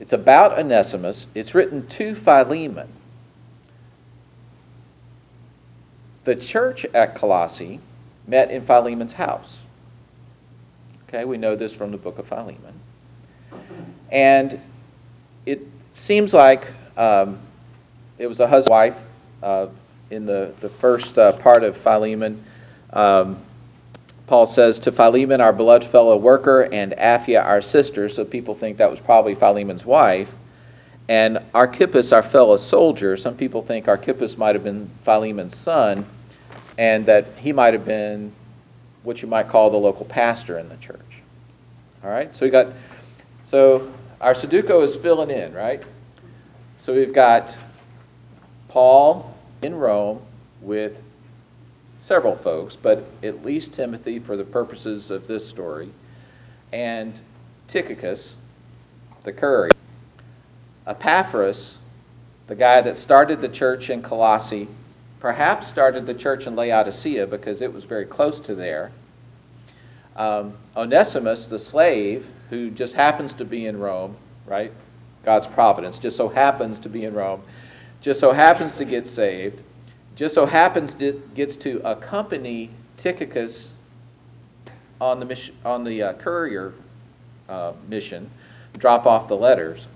It's 0.00 0.12
about 0.12 0.58
Onesimus. 0.58 1.28
It's 1.36 1.54
written 1.54 1.86
to 1.86 2.16
Philemon. 2.16 2.88
The 6.24 6.34
church 6.34 6.84
at 6.86 7.14
Colossae 7.14 7.78
met 8.26 8.50
in 8.50 8.66
Philemon's 8.66 9.12
house. 9.12 9.58
Okay, 11.08 11.24
we 11.24 11.36
know 11.36 11.54
this 11.54 11.72
from 11.72 11.92
the 11.92 11.96
book 11.96 12.18
of 12.18 12.26
Philemon. 12.26 12.74
And 14.10 14.60
it 15.46 15.66
seems 15.94 16.32
like 16.34 16.66
um, 16.96 17.38
it 18.18 18.26
was 18.26 18.40
a 18.40 18.46
husband 18.46 18.70
wife 18.70 18.98
uh, 19.42 19.66
in 20.10 20.26
the, 20.26 20.52
the 20.60 20.68
first 20.68 21.18
uh, 21.18 21.32
part 21.32 21.62
of 21.62 21.76
Philemon. 21.76 22.42
Um, 22.92 23.38
Paul 24.26 24.46
says, 24.46 24.78
To 24.80 24.92
Philemon, 24.92 25.40
our 25.40 25.52
beloved 25.52 25.86
fellow 25.88 26.16
worker, 26.16 26.62
and 26.72 26.92
Apphia, 26.92 27.44
our 27.44 27.60
sister. 27.60 28.08
So 28.08 28.24
people 28.24 28.54
think 28.54 28.76
that 28.76 28.90
was 28.90 29.00
probably 29.00 29.34
Philemon's 29.34 29.84
wife. 29.84 30.32
And 31.08 31.40
Archippus, 31.54 32.12
our 32.12 32.22
fellow 32.22 32.56
soldier, 32.56 33.16
some 33.16 33.36
people 33.36 33.62
think 33.62 33.88
Archippus 33.88 34.38
might 34.38 34.54
have 34.54 34.62
been 34.62 34.88
Philemon's 35.04 35.56
son, 35.56 36.06
and 36.78 37.04
that 37.06 37.26
he 37.36 37.52
might 37.52 37.74
have 37.74 37.84
been 37.84 38.32
what 39.02 39.20
you 39.20 39.26
might 39.26 39.48
call 39.48 39.70
the 39.70 39.76
local 39.76 40.04
pastor 40.04 40.58
in 40.58 40.68
the 40.68 40.76
church. 40.76 41.00
All 42.04 42.10
right, 42.10 42.32
so 42.34 42.44
we 42.46 42.50
got, 42.50 42.68
so 43.44 43.92
our 44.20 44.34
Sudoku 44.34 44.84
is 44.84 44.94
filling 44.96 45.30
in, 45.30 45.52
right? 45.54 45.82
So 46.78 46.94
we've 46.94 47.12
got 47.12 47.56
Paul 48.68 49.34
in 49.62 49.74
Rome 49.74 50.22
with 50.60 51.02
several 52.00 52.36
folks, 52.36 52.76
but 52.76 53.04
at 53.22 53.44
least 53.44 53.72
Timothy 53.72 54.18
for 54.18 54.36
the 54.36 54.44
purposes 54.44 55.10
of 55.10 55.26
this 55.26 55.46
story, 55.46 55.90
and 56.72 57.18
Tychicus, 57.68 58.34
the 59.24 59.32
courier, 59.32 59.70
Epaphras, 60.86 61.78
the 62.46 62.54
guy 62.54 62.80
that 62.80 62.98
started 62.98 63.40
the 63.40 63.48
church 63.48 63.90
in 63.90 64.02
Colossae, 64.02 64.68
perhaps 65.20 65.68
started 65.68 66.06
the 66.06 66.14
church 66.14 66.46
in 66.46 66.56
Laodicea 66.56 67.26
because 67.26 67.60
it 67.60 67.72
was 67.72 67.84
very 67.84 68.06
close 68.06 68.40
to 68.40 68.54
there. 68.54 68.90
Um, 70.16 70.54
Onesimus, 70.76 71.46
the 71.46 71.58
slave, 71.58 72.26
who 72.50 72.70
just 72.70 72.94
happens 72.94 73.32
to 73.34 73.44
be 73.44 73.66
in 73.66 73.78
Rome, 73.78 74.16
right? 74.46 74.72
God's 75.24 75.46
providence, 75.46 75.98
just 75.98 76.16
so 76.16 76.28
happens 76.28 76.78
to 76.80 76.88
be 76.88 77.04
in 77.04 77.14
Rome, 77.14 77.42
just 78.00 78.20
so 78.20 78.32
happens 78.32 78.76
to 78.76 78.84
get 78.84 79.06
saved, 79.06 79.62
just 80.16 80.34
so 80.34 80.46
happens 80.46 80.94
to 80.94 81.22
gets 81.34 81.56
to 81.56 81.80
accompany 81.88 82.70
Tychicus 82.96 83.68
on 85.00 85.20
the 85.20 85.26
mission, 85.26 85.54
on 85.64 85.84
the 85.84 86.02
uh, 86.02 86.12
courier 86.14 86.74
uh, 87.48 87.72
mission, 87.88 88.30
drop 88.78 89.06
off 89.06 89.28
the 89.28 89.36
letters. 89.36 89.86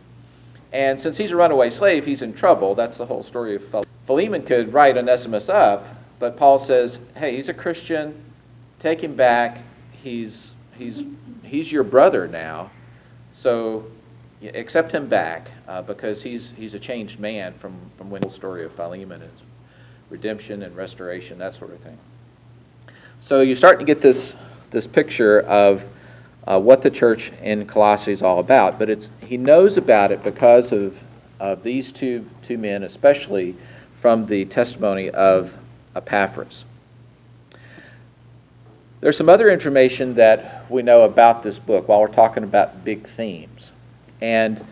And 0.73 1.01
since 1.01 1.17
he's 1.17 1.31
a 1.31 1.37
runaway 1.37 1.71
slave, 1.71 2.05
he's 2.05 2.23
in 2.23 2.33
trouble. 2.33 2.75
That's 2.75 2.99
the 2.99 3.07
whole 3.07 3.23
story 3.23 3.57
of 3.57 3.65
Philemon. 3.69 3.89
Philemon 4.07 4.43
could 4.43 4.73
write 4.73 4.97
Onesimus 4.97 5.49
up, 5.49 5.87
but 6.19 6.37
Paul 6.37 6.59
says, 6.59 6.99
"Hey, 7.17 7.37
he's 7.37 7.49
a 7.49 7.55
Christian. 7.55 8.15
Take 8.79 9.03
him 9.03 9.15
back. 9.15 9.59
He's 10.05 10.51
he's 10.77 11.03
he's 11.43 11.73
your 11.73 11.83
brother 11.83 12.29
now. 12.29 12.71
So 13.33 13.87
accept 14.43 14.93
him 14.93 15.09
back 15.09 15.51
uh, 15.67 15.81
because 15.81 16.23
he's 16.23 16.53
he's 16.59 16.75
a 16.75 16.79
changed 16.79 17.19
man 17.19 17.55
from 17.55 17.75
from 17.97 18.11
when 18.11 18.21
the 18.21 18.29
story 18.29 18.67
of 18.67 18.73
Philemon 18.75 19.23
is 19.23 19.43
redemption 20.11 20.63
and 20.63 20.77
restoration, 20.77 21.39
that 21.39 21.55
sort 21.55 21.73
of 21.73 21.81
thing. 21.81 21.97
So 23.19 23.41
you 23.41 23.55
start 23.55 23.79
to 23.79 23.87
get 23.87 24.03
this 24.03 24.35
this 24.71 24.87
picture 24.87 25.41
of 25.41 25.83
uh, 26.47 26.61
what 26.61 26.83
the 26.83 26.91
church 26.91 27.33
in 27.43 27.67
Colossae 27.67 28.13
is 28.13 28.21
all 28.21 28.41
about. 28.41 28.79
But 28.79 28.91
it's 28.91 29.09
he 29.23 29.39
knows 29.39 29.79
about 29.79 30.13
it 30.13 30.23
because 30.23 30.71
of 30.71 30.99
of 31.41 31.63
these 31.63 31.91
two 31.91 32.29
two 32.43 32.59
men, 32.59 32.83
especially 32.83 33.57
from 34.03 34.27
the 34.27 34.45
testimony 34.45 35.09
of 35.09 35.57
Epaphras. 35.97 36.67
There's 39.05 39.19
some 39.19 39.29
other 39.29 39.51
information 39.51 40.15
that 40.15 40.65
we 40.71 40.81
know 40.81 41.03
about 41.03 41.43
this 41.43 41.59
book 41.59 41.89
while 41.89 42.01
we're 42.01 42.09
talking 42.09 42.43
about 42.43 42.87
big 42.87 43.07
themes. 43.07 43.71
And 44.23 44.65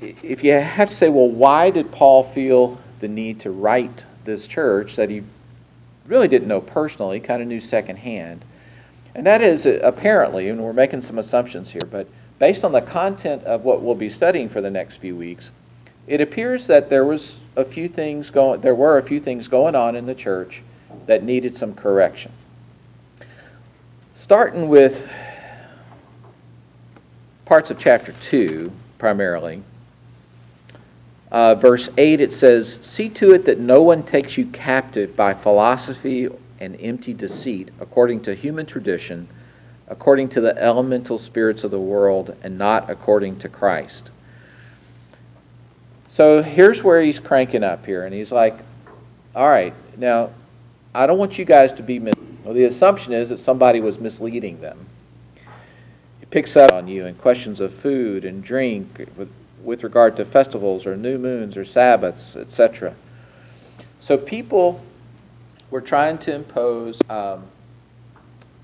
if 0.00 0.44
you 0.44 0.52
have 0.52 0.90
to 0.90 0.94
say, 0.94 1.08
well, 1.08 1.28
why 1.28 1.70
did 1.70 1.90
Paul 1.90 2.22
feel 2.22 2.78
the 3.00 3.08
need 3.08 3.40
to 3.40 3.50
write 3.50 4.04
this 4.24 4.46
church 4.46 4.94
that 4.94 5.10
he 5.10 5.24
really 6.06 6.28
didn't 6.28 6.46
know 6.46 6.60
personally, 6.60 7.18
kind 7.18 7.42
of 7.42 7.48
knew 7.48 7.58
secondhand? 7.58 8.44
And 9.16 9.26
that 9.26 9.42
is 9.42 9.66
uh, 9.66 9.80
apparently, 9.82 10.48
and 10.48 10.62
we're 10.62 10.72
making 10.72 11.02
some 11.02 11.18
assumptions 11.18 11.68
here, 11.68 11.82
but 11.90 12.06
based 12.38 12.62
on 12.62 12.70
the 12.70 12.80
content 12.80 13.42
of 13.42 13.64
what 13.64 13.82
we'll 13.82 13.96
be 13.96 14.08
studying 14.08 14.48
for 14.48 14.60
the 14.60 14.70
next 14.70 14.98
few 14.98 15.16
weeks, 15.16 15.50
it 16.06 16.20
appears 16.20 16.68
that 16.68 16.88
there 16.88 17.04
was 17.04 17.38
a 17.56 17.64
few 17.64 17.88
things 17.88 18.30
going 18.30 18.60
there 18.60 18.76
were 18.76 18.98
a 18.98 19.02
few 19.02 19.18
things 19.18 19.48
going 19.48 19.74
on 19.74 19.96
in 19.96 20.06
the 20.06 20.14
church 20.14 20.62
that 21.06 21.24
needed 21.24 21.56
some 21.56 21.74
correction. 21.74 22.30
Starting 24.26 24.68
with 24.68 25.08
parts 27.44 27.70
of 27.70 27.78
chapter 27.78 28.12
2, 28.28 28.72
primarily. 28.98 29.62
Uh, 31.30 31.54
verse 31.54 31.88
8, 31.96 32.20
it 32.20 32.32
says, 32.32 32.80
See 32.82 33.08
to 33.10 33.34
it 33.34 33.44
that 33.44 33.60
no 33.60 33.82
one 33.82 34.02
takes 34.02 34.36
you 34.36 34.46
captive 34.46 35.14
by 35.14 35.32
philosophy 35.32 36.28
and 36.58 36.76
empty 36.80 37.14
deceit, 37.14 37.70
according 37.78 38.20
to 38.22 38.34
human 38.34 38.66
tradition, 38.66 39.28
according 39.86 40.28
to 40.30 40.40
the 40.40 40.60
elemental 40.60 41.20
spirits 41.20 41.62
of 41.62 41.70
the 41.70 41.78
world, 41.78 42.34
and 42.42 42.58
not 42.58 42.90
according 42.90 43.38
to 43.38 43.48
Christ. 43.48 44.10
So 46.08 46.42
here's 46.42 46.82
where 46.82 47.00
he's 47.00 47.20
cranking 47.20 47.62
up 47.62 47.86
here, 47.86 48.04
and 48.04 48.12
he's 48.12 48.32
like, 48.32 48.58
All 49.36 49.48
right, 49.48 49.72
now, 49.96 50.30
I 50.96 51.06
don't 51.06 51.18
want 51.18 51.38
you 51.38 51.44
guys 51.44 51.72
to 51.74 51.84
be 51.84 52.00
well, 52.46 52.54
the 52.54 52.64
assumption 52.64 53.12
is 53.12 53.30
that 53.30 53.40
somebody 53.40 53.80
was 53.80 53.98
misleading 53.98 54.60
them. 54.60 54.86
He 56.20 56.26
picks 56.26 56.56
up 56.56 56.70
on 56.70 56.86
you 56.86 57.06
in 57.06 57.16
questions 57.16 57.58
of 57.58 57.74
food 57.74 58.24
and 58.24 58.40
drink 58.40 59.04
with, 59.16 59.28
with 59.64 59.82
regard 59.82 60.16
to 60.18 60.24
festivals 60.24 60.86
or 60.86 60.96
new 60.96 61.18
moons 61.18 61.56
or 61.56 61.64
Sabbaths, 61.64 62.36
etc. 62.36 62.94
So 63.98 64.16
people 64.16 64.80
were 65.72 65.80
trying 65.80 66.18
to 66.18 66.36
impose 66.36 67.00
um, 67.10 67.42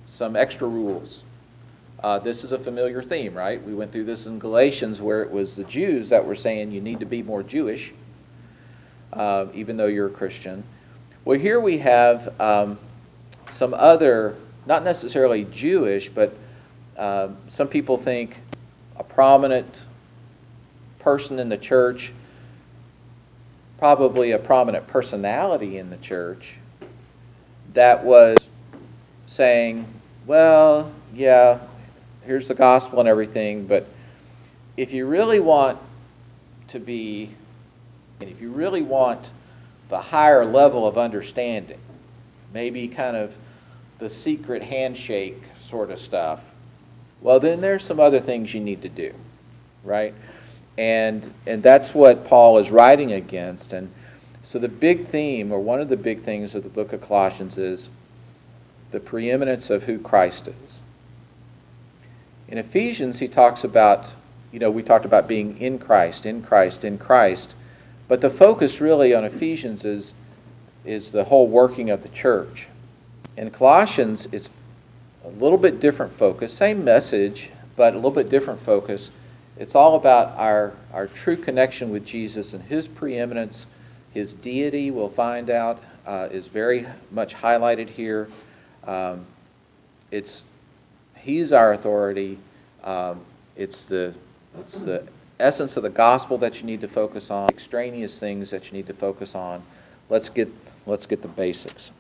some 0.07 0.37
extra 0.37 0.69
rules. 0.69 1.25
Uh, 2.05 2.21
this 2.21 2.45
is 2.45 2.53
a 2.53 2.59
familiar 2.61 3.03
theme, 3.03 3.35
right? 3.35 3.61
We 3.65 3.75
went 3.75 3.91
through 3.91 4.05
this 4.05 4.27
in 4.27 4.39
Galatians 4.39 5.01
where 5.01 5.23
it 5.25 5.31
was 5.33 5.57
the 5.57 5.65
Jews 5.65 6.09
that 6.11 6.25
were 6.25 6.37
saying 6.37 6.71
you 6.71 6.81
need 6.81 7.01
to 7.01 7.07
be 7.07 7.21
more 7.21 7.43
Jewish, 7.43 7.93
uh, 9.13 9.47
even 9.53 9.77
though 9.77 9.87
you're 9.87 10.07
a 10.07 10.11
Christian. 10.11 10.63
Well, 11.25 11.37
here 11.37 11.59
we 11.59 11.79
have 11.79 12.41
um, 12.41 12.79
some 13.53 13.75
other, 13.75 14.35
not 14.67 14.83
necessarily 14.83 15.45
Jewish, 15.45 16.09
but 16.09 16.35
uh, 16.97 17.29
some 17.49 17.69
people 17.69 17.97
think 17.97 18.39
a 18.97 19.05
prominent 19.05 19.83
person 20.99 21.39
in 21.39 21.49
the 21.49 21.57
church, 21.57 22.13
probably 23.79 24.33
a 24.33 24.39
prominent 24.39 24.87
personality 24.87 25.79
in 25.79 25.91
the 25.91 25.97
church, 25.99 26.57
that 27.75 28.05
was 28.05 28.39
saying, 29.27 29.87
well, 30.27 30.93
yeah, 31.15 31.59
here's 32.25 32.49
the 32.49 32.55
gospel 32.55 33.01
and 33.01 33.09
everything, 33.09 33.67
but 33.67 33.87
if 34.77 34.93
you 34.93 35.07
really 35.07 35.41
want 35.41 35.79
to 36.69 36.79
be, 36.79 37.35
and 38.21 38.31
if 38.31 38.41
you 38.41 38.51
really 38.51 38.83
want 38.83 39.31
the 39.89 39.99
higher 39.99 40.45
level 40.45 40.87
of 40.87 40.97
understanding, 40.97 41.79
maybe 42.55 42.89
kind 42.89 43.17
of 43.17 43.35
the 44.03 44.11
secret 44.11 44.63
handshake 44.65 45.41
sort 45.65 45.93
of 45.93 45.99
stuff, 45.99 46.41
well, 47.21 47.39
then 47.39 47.61
there's 47.61 47.85
some 47.85 48.01
other 48.01 48.19
things 48.19 48.53
you 48.53 48.61
need 48.61 48.83
to 48.83 48.89
do, 48.89 49.15
right? 49.85 50.13
And, 50.77 51.33
and 51.47 51.63
that's 51.63 51.95
what 51.95 52.27
Paul 52.27 52.59
is 52.59 52.69
writing 52.73 53.13
against. 53.13 53.73
And 53.73 53.89
so 54.43 54.59
the 54.59 54.67
big 54.67 55.07
theme, 55.07 55.53
or 55.53 55.61
one 55.61 55.81
of 55.81 55.89
the 55.89 55.97
big 55.97 56.25
things 56.25 56.57
of 56.57 56.65
the 56.65 56.69
book 56.69 56.93
of 56.93 57.01
Colossians, 57.01 57.57
is 57.59 57.91
the 58.91 58.99
preeminence 58.99 59.71
of 59.71 59.85
who 59.85 60.01
Christ 60.01 60.49
is. 60.49 60.81
In 62.49 62.59
Ephesians, 62.59 63.21
he 63.21 63.29
talks 63.29 63.63
about, 63.63 64.11
you 64.51 64.59
know, 64.59 64.71
we 64.73 64.83
talked 64.83 65.05
about 65.05 65.29
being 65.29 65.57
in 65.61 65.79
Christ, 65.79 66.27
in 66.27 66.43
Christ, 66.43 66.85
in 66.85 66.99
Christ. 66.99 67.55
But 68.09 68.21
the 68.21 68.31
focus 68.31 68.81
really 68.81 69.15
on 69.15 69.25
Ephesians 69.25 69.85
is, 69.85 70.13
is 70.85 71.13
the 71.13 71.23
whole 71.23 71.47
working 71.47 71.91
of 71.91 72.03
the 72.03 72.09
church. 72.09 72.67
In 73.37 73.51
Colossians, 73.51 74.29
it's 74.33 74.49
a 75.25 75.29
little 75.29 75.59
bit 75.59 75.81
different 75.81 76.13
focus, 76.19 76.53
same 76.53 76.85
message, 76.85 77.51
but 77.77 77.95
a 77.95 77.97
little 77.97 78.11
bit 78.11 78.29
different 78.29 78.61
focus. 78.61 79.11
It's 79.57 79.75
all 79.75 79.97
about 79.97 80.37
our, 80.39 80.73
our 80.93 81.07
true 81.07 81.37
connection 81.37 81.91
with 81.91 82.05
Jesus 82.05 82.53
and 82.53 82.63
his 82.63 82.87
preeminence. 82.89 83.67
His 84.13 84.35
deity, 84.35 84.91
we'll 84.91 85.09
find 85.09 85.49
out, 85.51 85.83
uh, 86.07 86.29
is 86.31 86.47
very 86.47 86.87
much 87.11 87.35
highlighted 87.35 87.89
here. 87.89 88.29
Um, 88.85 89.25
it's 90.11 90.43
he's 91.17 91.53
our 91.53 91.73
authority. 91.73 92.39
Um, 92.85 93.21
it's 93.57 93.85
the 93.85 94.13
it's 94.59 94.81
the 94.81 95.07
essence 95.41 95.77
of 95.77 95.85
the 95.85 95.91
gospel 95.91 96.37
that 96.39 96.61
you 96.61 96.67
need 96.67 96.81
to 96.81 96.89
focus 96.89 97.31
on. 97.31 97.49
Extraneous 97.49 98.19
things 98.19 98.51
that 98.51 98.67
you 98.67 98.73
need 98.73 98.87
to 98.89 98.95
focus 98.95 99.35
on. 99.35 99.63
Let's 100.11 100.29
get 100.29 100.53
let's 100.87 101.07
get 101.07 101.23
the 101.23 101.29
basics. 101.29 101.91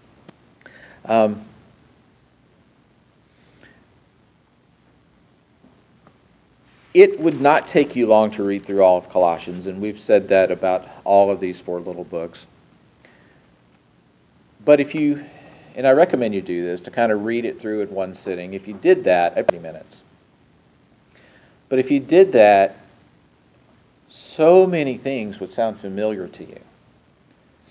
Um, 1.04 1.44
it 6.94 7.18
would 7.18 7.40
not 7.40 7.68
take 7.68 7.96
you 7.96 8.06
long 8.06 8.30
to 8.32 8.42
read 8.42 8.64
through 8.64 8.82
all 8.82 8.98
of 8.98 9.08
Colossians, 9.10 9.66
and 9.66 9.80
we've 9.80 9.98
said 9.98 10.28
that 10.28 10.50
about 10.50 10.88
all 11.04 11.30
of 11.30 11.40
these 11.40 11.58
four 11.58 11.80
little 11.80 12.04
books. 12.04 12.46
But 14.64 14.78
if 14.78 14.94
you, 14.94 15.24
and 15.74 15.86
I 15.86 15.90
recommend 15.90 16.34
you 16.34 16.42
do 16.42 16.64
this, 16.64 16.80
to 16.82 16.90
kind 16.90 17.10
of 17.10 17.24
read 17.24 17.44
it 17.44 17.60
through 17.60 17.80
in 17.80 17.90
one 17.90 18.14
sitting, 18.14 18.54
if 18.54 18.68
you 18.68 18.74
did 18.74 19.04
that 19.04 19.34
every 19.36 19.58
minutes. 19.58 20.02
But 21.68 21.78
if 21.78 21.90
you 21.90 21.98
did 21.98 22.32
that, 22.32 22.76
so 24.06 24.66
many 24.66 24.98
things 24.98 25.40
would 25.40 25.50
sound 25.50 25.80
familiar 25.80 26.28
to 26.28 26.44
you 26.44 26.60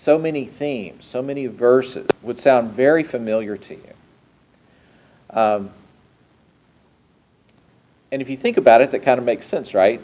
so 0.03 0.17
many 0.17 0.45
themes, 0.45 1.05
so 1.05 1.21
many 1.21 1.45
verses 1.45 2.07
would 2.23 2.39
sound 2.39 2.71
very 2.71 3.03
familiar 3.03 3.55
to 3.55 3.75
you. 3.75 3.93
Um, 5.29 5.69
and 8.11 8.19
if 8.19 8.27
you 8.27 8.35
think 8.35 8.57
about 8.57 8.81
it, 8.81 8.89
that 8.91 9.03
kind 9.03 9.19
of 9.19 9.25
makes 9.25 9.45
sense, 9.45 9.75
right? 9.75 10.01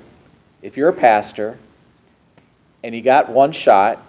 If 0.62 0.78
you're 0.78 0.90
a 0.90 0.94
pastor 0.94 1.58
and 2.84 2.94
you 2.94 3.02
got 3.02 3.30
one 3.30 3.52
shot, 3.52 4.00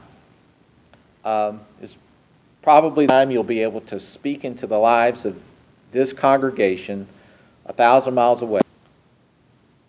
um, 1.25 1.63
it's 1.81 1.97
probably 2.61 3.07
the 3.07 3.13
time 3.13 3.31
you'll 3.31 3.43
be 3.43 3.63
able 3.63 3.81
to 3.81 3.99
speak 3.99 4.45
into 4.45 4.67
the 4.67 4.79
lives 4.79 5.25
of 5.25 5.41
this 5.91 6.13
congregation 6.13 7.09
a 7.65 7.73
thousand 7.73 8.13
miles 8.13 8.43
away. 8.43 8.61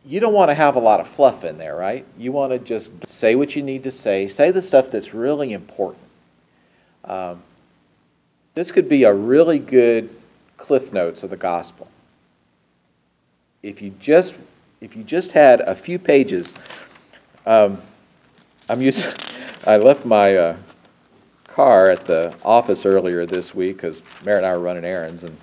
You 0.06 0.20
don't 0.20 0.34
want 0.34 0.50
to 0.50 0.56
have 0.56 0.75
a 0.75 0.79
lot 0.79 1.00
of 1.00 1.08
fluff 1.08 1.44
in 1.44 1.58
there, 1.58 1.75
right? 1.75 2.06
You 2.18 2.32
want 2.32 2.51
to 2.51 2.60
just 2.60 2.89
say 3.08 3.36
what 3.36 3.56
you 3.56 3.63
need 3.63 3.84
to 3.84 3.91
say, 3.91 4.27
say 4.27 4.51
the 4.51 4.62
stuff 4.62 4.91
that's 4.91 5.13
really 5.13 5.53
important. 5.53 6.03
Um, 7.03 7.41
this 8.56 8.72
could 8.72 8.89
be 8.89 9.03
a 9.03 9.13
really 9.13 9.60
good 9.60 10.10
cliff 10.58 10.94
notes 10.94 11.24
of 11.24 11.29
the 11.29 11.38
gospel. 11.38 11.88
If 13.63 13.82
you 13.82 13.91
just 14.00 14.36
if 14.82 14.96
you 14.96 15.03
just 15.03 15.32
had 15.32 15.60
a 15.62 15.75
few 15.75 16.00
pages, 16.00 16.53
um, 17.46 17.82
I'm 18.70 18.82
used. 18.82 19.08
I 19.68 19.75
left 19.75 20.06
my 20.06 20.38
uh, 20.38 20.58
car 21.48 21.89
at 21.89 22.06
the 22.06 22.34
office 22.44 22.86
earlier 22.86 23.25
this 23.25 23.53
week 23.53 23.77
because 23.77 24.01
Mary 24.24 24.38
and 24.38 24.46
I 24.46 24.56
were 24.56 24.63
running 24.63 24.86
errands, 24.86 25.24
and 25.24 25.38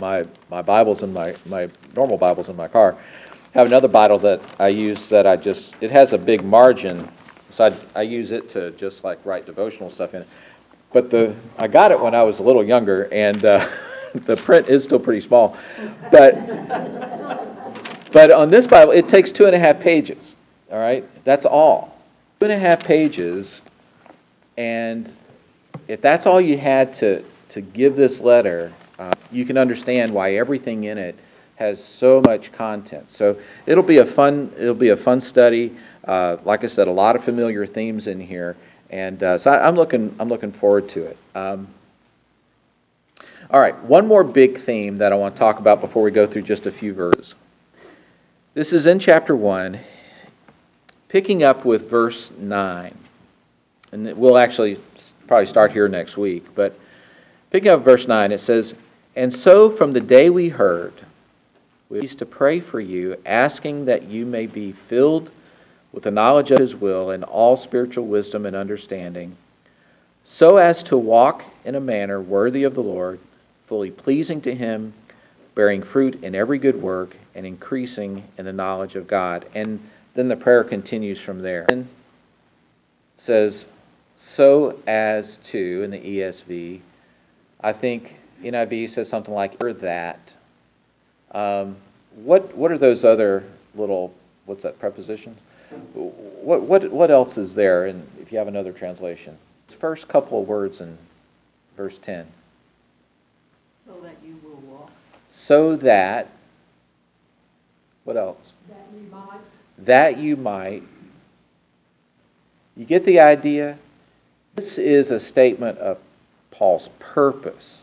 my 0.00 0.26
my 0.50 0.62
Bible's 0.62 1.02
in 1.02 1.12
my 1.12 1.34
my 1.44 1.68
normal 1.94 2.16
Bible's 2.16 2.48
in 2.48 2.56
my 2.56 2.68
car. 2.68 2.96
Have 3.56 3.68
another 3.68 3.88
Bible 3.88 4.18
that 4.18 4.42
I 4.58 4.68
use 4.68 5.08
that 5.08 5.26
I 5.26 5.34
just 5.34 5.72
it 5.80 5.90
has 5.90 6.12
a 6.12 6.18
big 6.18 6.44
margin, 6.44 7.08
so 7.48 7.64
I, 7.64 8.00
I 8.00 8.02
use 8.02 8.30
it 8.30 8.50
to 8.50 8.72
just 8.72 9.02
like 9.02 9.18
write 9.24 9.46
devotional 9.46 9.88
stuff 9.88 10.12
in 10.12 10.20
it. 10.20 10.28
But 10.92 11.08
the 11.08 11.34
I 11.56 11.66
got 11.66 11.90
it 11.90 11.98
when 11.98 12.14
I 12.14 12.22
was 12.22 12.38
a 12.38 12.42
little 12.42 12.62
younger, 12.62 13.08
and 13.10 13.42
uh, 13.46 13.66
the 14.26 14.36
print 14.36 14.68
is 14.68 14.84
still 14.84 14.98
pretty 14.98 15.22
small, 15.22 15.56
but 16.12 16.34
but 18.12 18.30
on 18.30 18.50
this 18.50 18.66
Bible 18.66 18.92
it 18.92 19.08
takes 19.08 19.32
two 19.32 19.46
and 19.46 19.56
a 19.56 19.58
half 19.58 19.80
pages. 19.80 20.36
All 20.70 20.78
right, 20.78 21.02
that's 21.24 21.46
all 21.46 21.98
two 22.38 22.44
and 22.44 22.52
a 22.52 22.58
half 22.58 22.84
pages, 22.84 23.62
and 24.58 25.10
if 25.88 26.02
that's 26.02 26.26
all 26.26 26.42
you 26.42 26.58
had 26.58 26.92
to, 26.92 27.24
to 27.48 27.62
give 27.62 27.96
this 27.96 28.20
letter, 28.20 28.70
uh, 28.98 29.12
you 29.32 29.46
can 29.46 29.56
understand 29.56 30.12
why 30.12 30.34
everything 30.34 30.84
in 30.84 30.98
it 30.98 31.18
has 31.56 31.82
so 31.82 32.20
much 32.24 32.52
content. 32.52 33.10
So 33.10 33.38
it'll 33.66 33.84
be 33.84 33.98
a 33.98 34.04
fun 34.04 34.52
it'll 34.58 34.74
be 34.74 34.90
a 34.90 34.96
fun 34.96 35.20
study. 35.20 35.74
Uh, 36.04 36.36
like 36.44 36.62
I 36.62 36.68
said, 36.68 36.86
a 36.86 36.92
lot 36.92 37.16
of 37.16 37.24
familiar 37.24 37.66
themes 37.66 38.06
in 38.06 38.20
here, 38.20 38.56
and 38.90 39.22
uh, 39.22 39.38
so 39.38 39.50
I, 39.50 39.66
am 39.68 39.74
looking 39.74 40.14
I'm 40.18 40.28
looking 40.28 40.52
forward 40.52 40.88
to 40.90 41.04
it. 41.04 41.18
Um, 41.34 41.68
all 43.50 43.60
right, 43.60 43.76
one 43.84 44.06
more 44.06 44.24
big 44.24 44.60
theme 44.60 44.96
that 44.98 45.12
I 45.12 45.16
want 45.16 45.34
to 45.34 45.38
talk 45.38 45.58
about 45.58 45.80
before 45.80 46.02
we 46.02 46.10
go 46.10 46.26
through 46.26 46.42
just 46.42 46.66
a 46.66 46.72
few 46.72 46.94
verses. 46.94 47.34
This 48.54 48.72
is 48.72 48.86
in 48.86 48.98
chapter 48.98 49.36
one, 49.36 49.78
picking 51.08 51.42
up 51.42 51.64
with 51.64 51.90
verse 51.90 52.30
nine, 52.38 52.96
and 53.92 54.16
we'll 54.16 54.38
actually 54.38 54.78
probably 55.26 55.46
start 55.46 55.72
here 55.72 55.88
next 55.88 56.16
week, 56.16 56.44
but 56.54 56.78
picking 57.50 57.70
up 57.70 57.84
verse 57.84 58.06
9, 58.06 58.32
it 58.32 58.40
says, 58.40 58.74
And 59.14 59.32
so 59.32 59.70
from 59.70 59.92
the 59.92 60.00
day 60.00 60.30
we 60.30 60.48
heard, 60.48 60.92
we 61.88 62.00
used 62.00 62.18
to 62.18 62.26
pray 62.26 62.60
for 62.60 62.80
you, 62.80 63.16
asking 63.26 63.84
that 63.84 64.04
you 64.04 64.26
may 64.26 64.46
be 64.46 64.72
filled 64.72 65.30
with 65.92 66.02
the 66.02 66.10
knowledge 66.10 66.50
of 66.50 66.58
His 66.58 66.74
will 66.74 67.10
and 67.10 67.24
all 67.24 67.56
spiritual 67.56 68.06
wisdom 68.06 68.46
and 68.46 68.56
understanding, 68.56 69.36
so 70.24 70.56
as 70.56 70.82
to 70.82 70.96
walk 70.96 71.44
in 71.64 71.76
a 71.76 71.80
manner 71.80 72.20
worthy 72.20 72.64
of 72.64 72.74
the 72.74 72.82
Lord, 72.82 73.20
fully 73.66 73.90
pleasing 73.90 74.40
to 74.42 74.54
Him, 74.54 74.92
bearing 75.54 75.82
fruit 75.82 76.22
in 76.22 76.34
every 76.34 76.58
good 76.58 76.80
work, 76.80 77.16
and 77.34 77.46
increasing 77.46 78.22
in 78.36 78.44
the 78.44 78.52
knowledge 78.52 78.96
of 78.96 79.06
God. 79.06 79.46
And 79.54 79.80
then 80.14 80.28
the 80.28 80.36
prayer 80.36 80.64
continues 80.64 81.20
from 81.20 81.40
there. 81.40 81.66
Says, 83.18 83.66
so 84.16 84.78
as 84.86 85.36
to, 85.44 85.82
in 85.82 85.90
the 85.90 85.98
ESV, 85.98 86.80
I 87.60 87.72
think 87.72 88.16
NIV 88.42 88.90
says 88.90 89.08
something 89.08 89.34
like, 89.34 89.62
or 89.62 89.72
that. 89.74 90.34
Um, 91.36 91.76
what, 92.14 92.56
what 92.56 92.72
are 92.72 92.78
those 92.78 93.04
other 93.04 93.44
little, 93.74 94.14
what's 94.46 94.62
that, 94.62 94.78
prepositions? 94.78 95.38
What, 95.92 96.62
what, 96.62 96.90
what 96.90 97.10
else 97.10 97.36
is 97.36 97.52
there 97.52 97.86
and 97.86 98.08
if 98.22 98.32
you 98.32 98.38
have 98.38 98.48
another 98.48 98.72
translation? 98.72 99.36
First 99.78 100.08
couple 100.08 100.40
of 100.40 100.48
words 100.48 100.80
in 100.80 100.96
verse 101.76 101.98
10. 101.98 102.26
So 103.86 104.00
that 104.02 104.16
you 104.24 104.40
will 104.42 104.56
walk. 104.62 104.90
So 105.26 105.76
that, 105.76 106.30
what 108.04 108.16
else? 108.16 108.54
That 108.70 108.86
you 108.94 109.10
might. 109.10 109.40
That 109.80 110.18
you 110.18 110.36
might. 110.36 110.82
You 112.78 112.86
get 112.86 113.04
the 113.04 113.20
idea? 113.20 113.76
This 114.54 114.78
is 114.78 115.10
a 115.10 115.20
statement 115.20 115.76
of 115.80 115.98
Paul's 116.50 116.88
purpose. 116.98 117.82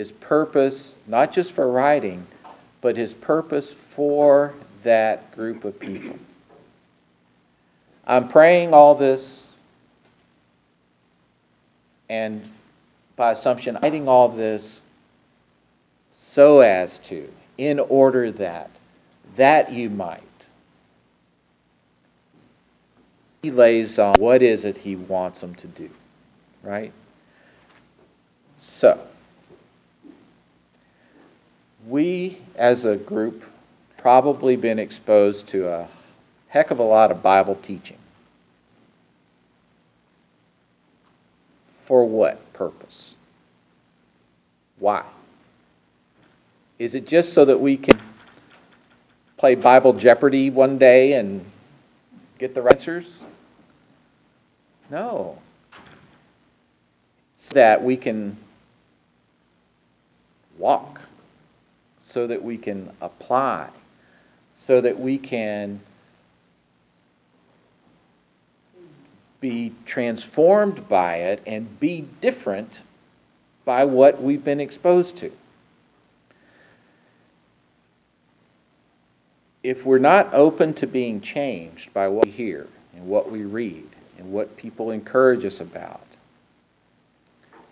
His 0.00 0.12
purpose, 0.12 0.94
not 1.06 1.30
just 1.30 1.52
for 1.52 1.70
writing, 1.70 2.26
but 2.80 2.96
his 2.96 3.12
purpose 3.12 3.70
for 3.70 4.54
that 4.82 5.30
group 5.36 5.66
of 5.66 5.78
people. 5.78 6.18
I'm 8.06 8.26
praying 8.26 8.72
all 8.72 8.94
this, 8.94 9.44
and 12.08 12.42
by 13.14 13.32
assumption, 13.32 13.76
writing 13.82 14.08
all 14.08 14.30
this 14.30 14.80
so 16.18 16.60
as 16.60 16.96
to, 17.00 17.30
in 17.58 17.78
order 17.78 18.32
that, 18.32 18.70
that 19.36 19.70
you 19.70 19.90
might. 19.90 20.22
he 23.42 23.50
lays 23.50 23.98
on 23.98 24.14
what 24.14 24.40
is 24.40 24.64
it 24.64 24.78
he 24.78 24.96
wants 24.96 25.40
them 25.40 25.54
to 25.56 25.66
do, 25.66 25.90
right? 26.62 26.90
So, 28.58 28.98
we 31.86 32.38
as 32.56 32.84
a 32.84 32.96
group 32.96 33.44
probably 33.96 34.56
been 34.56 34.78
exposed 34.78 35.46
to 35.48 35.68
a 35.68 35.88
heck 36.48 36.70
of 36.70 36.78
a 36.78 36.82
lot 36.82 37.10
of 37.10 37.22
Bible 37.22 37.54
teaching. 37.62 37.98
For 41.86 42.04
what 42.04 42.52
purpose? 42.52 43.14
Why? 44.78 45.04
Is 46.78 46.94
it 46.94 47.06
just 47.06 47.32
so 47.32 47.44
that 47.44 47.60
we 47.60 47.76
can 47.76 48.00
play 49.36 49.54
Bible 49.54 49.92
Jeopardy 49.92 50.50
one 50.50 50.78
day 50.78 51.14
and 51.14 51.44
get 52.38 52.54
the 52.54 52.62
answers? 52.62 53.22
No. 54.90 55.38
So 57.36 57.50
that 57.54 57.82
we 57.82 57.96
can 57.96 58.36
walk, 60.58 61.00
so 62.10 62.26
that 62.26 62.42
we 62.42 62.56
can 62.56 62.90
apply, 63.00 63.68
so 64.54 64.80
that 64.80 64.98
we 64.98 65.18
can 65.18 65.80
be 69.40 69.72
transformed 69.86 70.86
by 70.88 71.16
it 71.16 71.42
and 71.46 71.80
be 71.80 72.06
different 72.20 72.80
by 73.64 73.84
what 73.84 74.22
we've 74.22 74.44
been 74.44 74.60
exposed 74.60 75.16
to. 75.16 75.32
If 79.62 79.84
we're 79.84 79.98
not 79.98 80.34
open 80.34 80.74
to 80.74 80.86
being 80.86 81.20
changed 81.20 81.92
by 81.92 82.08
what 82.08 82.26
we 82.26 82.32
hear 82.32 82.66
and 82.94 83.06
what 83.06 83.30
we 83.30 83.44
read, 83.44 83.86
and 84.20 84.30
what 84.30 84.54
people 84.58 84.90
encourage 84.90 85.46
us 85.46 85.60
about, 85.60 86.06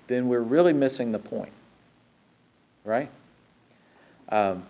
then 0.07 0.29
we're 0.29 0.41
really 0.41 0.73
missing 0.73 1.13
the 1.13 1.19
point. 1.19 1.53
Right? 2.85 3.11
Um, 4.29 4.63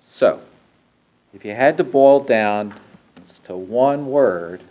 so, 0.00 0.40
if 1.34 1.44
you 1.44 1.52
had 1.52 1.76
to 1.78 1.84
boil 1.84 2.20
down 2.20 2.74
to 3.44 3.56
one 3.56 4.06
word, 4.06 4.62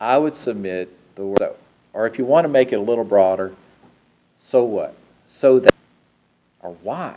I 0.00 0.16
would 0.16 0.34
submit 0.34 0.88
the 1.14 1.26
word 1.26 1.38
so. 1.38 1.56
Or 1.92 2.06
if 2.06 2.18
you 2.18 2.24
want 2.24 2.44
to 2.44 2.48
make 2.48 2.72
it 2.72 2.76
a 2.76 2.80
little 2.80 3.04
broader, 3.04 3.54
so 4.36 4.64
what? 4.64 4.94
So 5.26 5.58
that. 5.60 5.74
Or 6.60 6.76
why? 6.82 7.16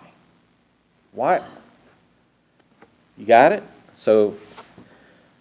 Why? 1.12 1.42
You 3.18 3.26
got 3.26 3.52
it? 3.52 3.64
So 3.96 4.36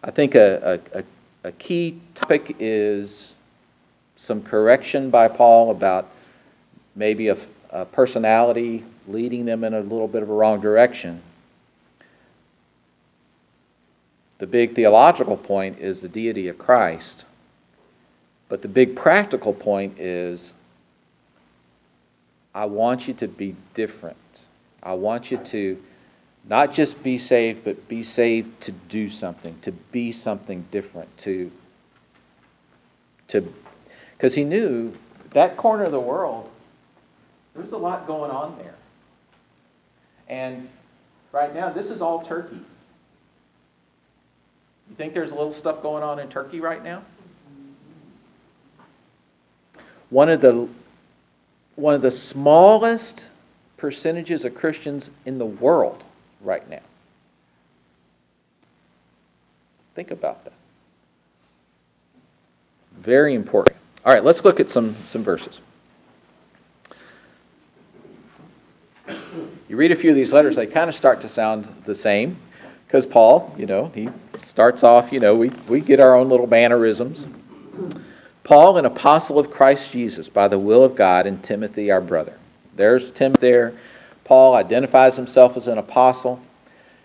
I 0.03 0.11
think 0.11 0.35
a, 0.35 0.81
a, 0.93 1.05
a 1.45 1.53
key 1.53 2.01
topic 2.15 2.57
is 2.59 3.33
some 4.17 4.43
correction 4.43 5.11
by 5.11 5.29
Paul 5.29 5.71
about 5.71 6.09
maybe 6.95 7.29
a, 7.29 7.37
personality 7.93 8.85
leading 9.09 9.45
them 9.45 9.65
in 9.65 9.75
a 9.75 9.81
little 9.81 10.09
bit 10.09 10.23
of 10.23 10.31
a 10.31 10.33
wrong 10.33 10.61
direction. 10.61 11.21
The 14.39 14.47
big 14.47 14.75
theological 14.75 15.37
point 15.37 15.79
is 15.79 16.01
the 16.01 16.09
deity 16.09 16.49
of 16.49 16.59
Christ. 16.59 17.25
But 18.49 18.61
the 18.61 18.69
big 18.69 18.97
practical 18.97 19.53
point 19.53 19.99
is 19.99 20.53
I 22.55 22.67
want 22.67 23.09
you 23.09 23.15
to 23.15 23.29
be 23.29 23.57
different. 23.75 24.17
I 24.83 24.95
want 24.95 25.31
you 25.31 25.39
to 25.39 25.83
not 26.49 26.75
just 26.75 27.03
be 27.03 27.19
saved, 27.19 27.65
but 27.65 27.89
be 27.89 28.03
saved 28.03 28.61
to 28.63 28.73
do 28.73 29.09
something, 29.09 29.57
to 29.63 29.73
be 29.73 30.13
something 30.13 30.67
different, 30.71 31.17
to 31.19 31.51
to 33.29 33.55
because 34.19 34.35
he 34.35 34.45
knew 34.45 34.93
that 35.31 35.57
corner 35.57 35.85
of 35.85 35.93
the 35.93 36.01
world, 36.01 36.51
there's 37.55 37.73
a 37.73 37.77
lot 37.77 38.07
going 38.07 38.31
on 38.31 38.57
there. 38.59 38.75
And 40.29 40.69
right 41.33 41.55
now, 41.55 41.71
this 41.71 41.89
is 41.89 42.01
all 42.01 42.23
Turkey. 42.23 42.57
You 42.57 42.65
think 44.97 45.15
there's 45.15 45.33
a 45.33 45.35
little 45.35 45.53
stuff 45.53 45.83
going 45.83 46.03
on 46.03 46.19
in 46.19 46.29
Turkey 46.29 46.61
right 46.61 46.83
now? 46.83 47.03
One 50.11 50.29
of 50.29 50.41
the 50.41 50.69
one 51.77 51.95
of 51.95 52.03
the 52.03 52.11
smallest 52.11 53.27
percentages 53.79 54.45
of 54.45 54.55
Christians 54.55 55.09
in 55.25 55.39
the 55.39 55.47
world 55.47 56.05
right 56.43 56.69
now. 56.69 56.83
Think 59.95 60.11
about 60.11 60.45
that. 60.45 60.53
Very 62.99 63.35
important. 63.35 63.77
All 64.05 64.13
right, 64.13 64.25
let's 64.25 64.45
look 64.45 64.61
at 64.61 64.71
some, 64.71 64.95
some 65.07 65.23
verses. 65.23 65.61
You 69.73 69.79
read 69.79 69.91
a 69.91 69.97
few 69.97 70.11
of 70.11 70.17
these 70.17 70.35
letters, 70.35 70.55
they 70.55 70.67
kind 70.67 70.91
of 70.91 70.95
start 70.95 71.23
to 71.23 71.31
sound 71.31 71.67
the 71.87 71.95
same 71.95 72.37
because 72.87 73.07
Paul, 73.07 73.55
you 73.57 73.65
know, 73.65 73.91
he 73.95 74.11
starts 74.39 74.83
off, 74.83 75.11
you 75.11 75.19
know, 75.19 75.35
we, 75.35 75.49
we 75.67 75.81
get 75.81 75.99
our 75.99 76.15
own 76.15 76.29
little 76.29 76.47
mannerisms. 76.47 77.25
Paul, 78.45 78.77
an 78.77 78.85
apostle 78.85 79.39
of 79.39 79.51
Christ 79.51 79.91
Jesus 79.91 80.29
by 80.29 80.47
the 80.47 80.59
will 80.59 80.85
of 80.85 80.95
God, 80.95 81.27
and 81.27 81.43
Timothy, 81.43 81.91
our 81.91 82.03
brother. 82.03 82.39
There's 82.77 83.13
Tim 83.13 83.33
there. 83.41 83.73
Paul 84.25 84.57
identifies 84.57 85.17
himself 85.17 85.57
as 85.57 85.69
an 85.69 85.79
apostle. 85.79 86.39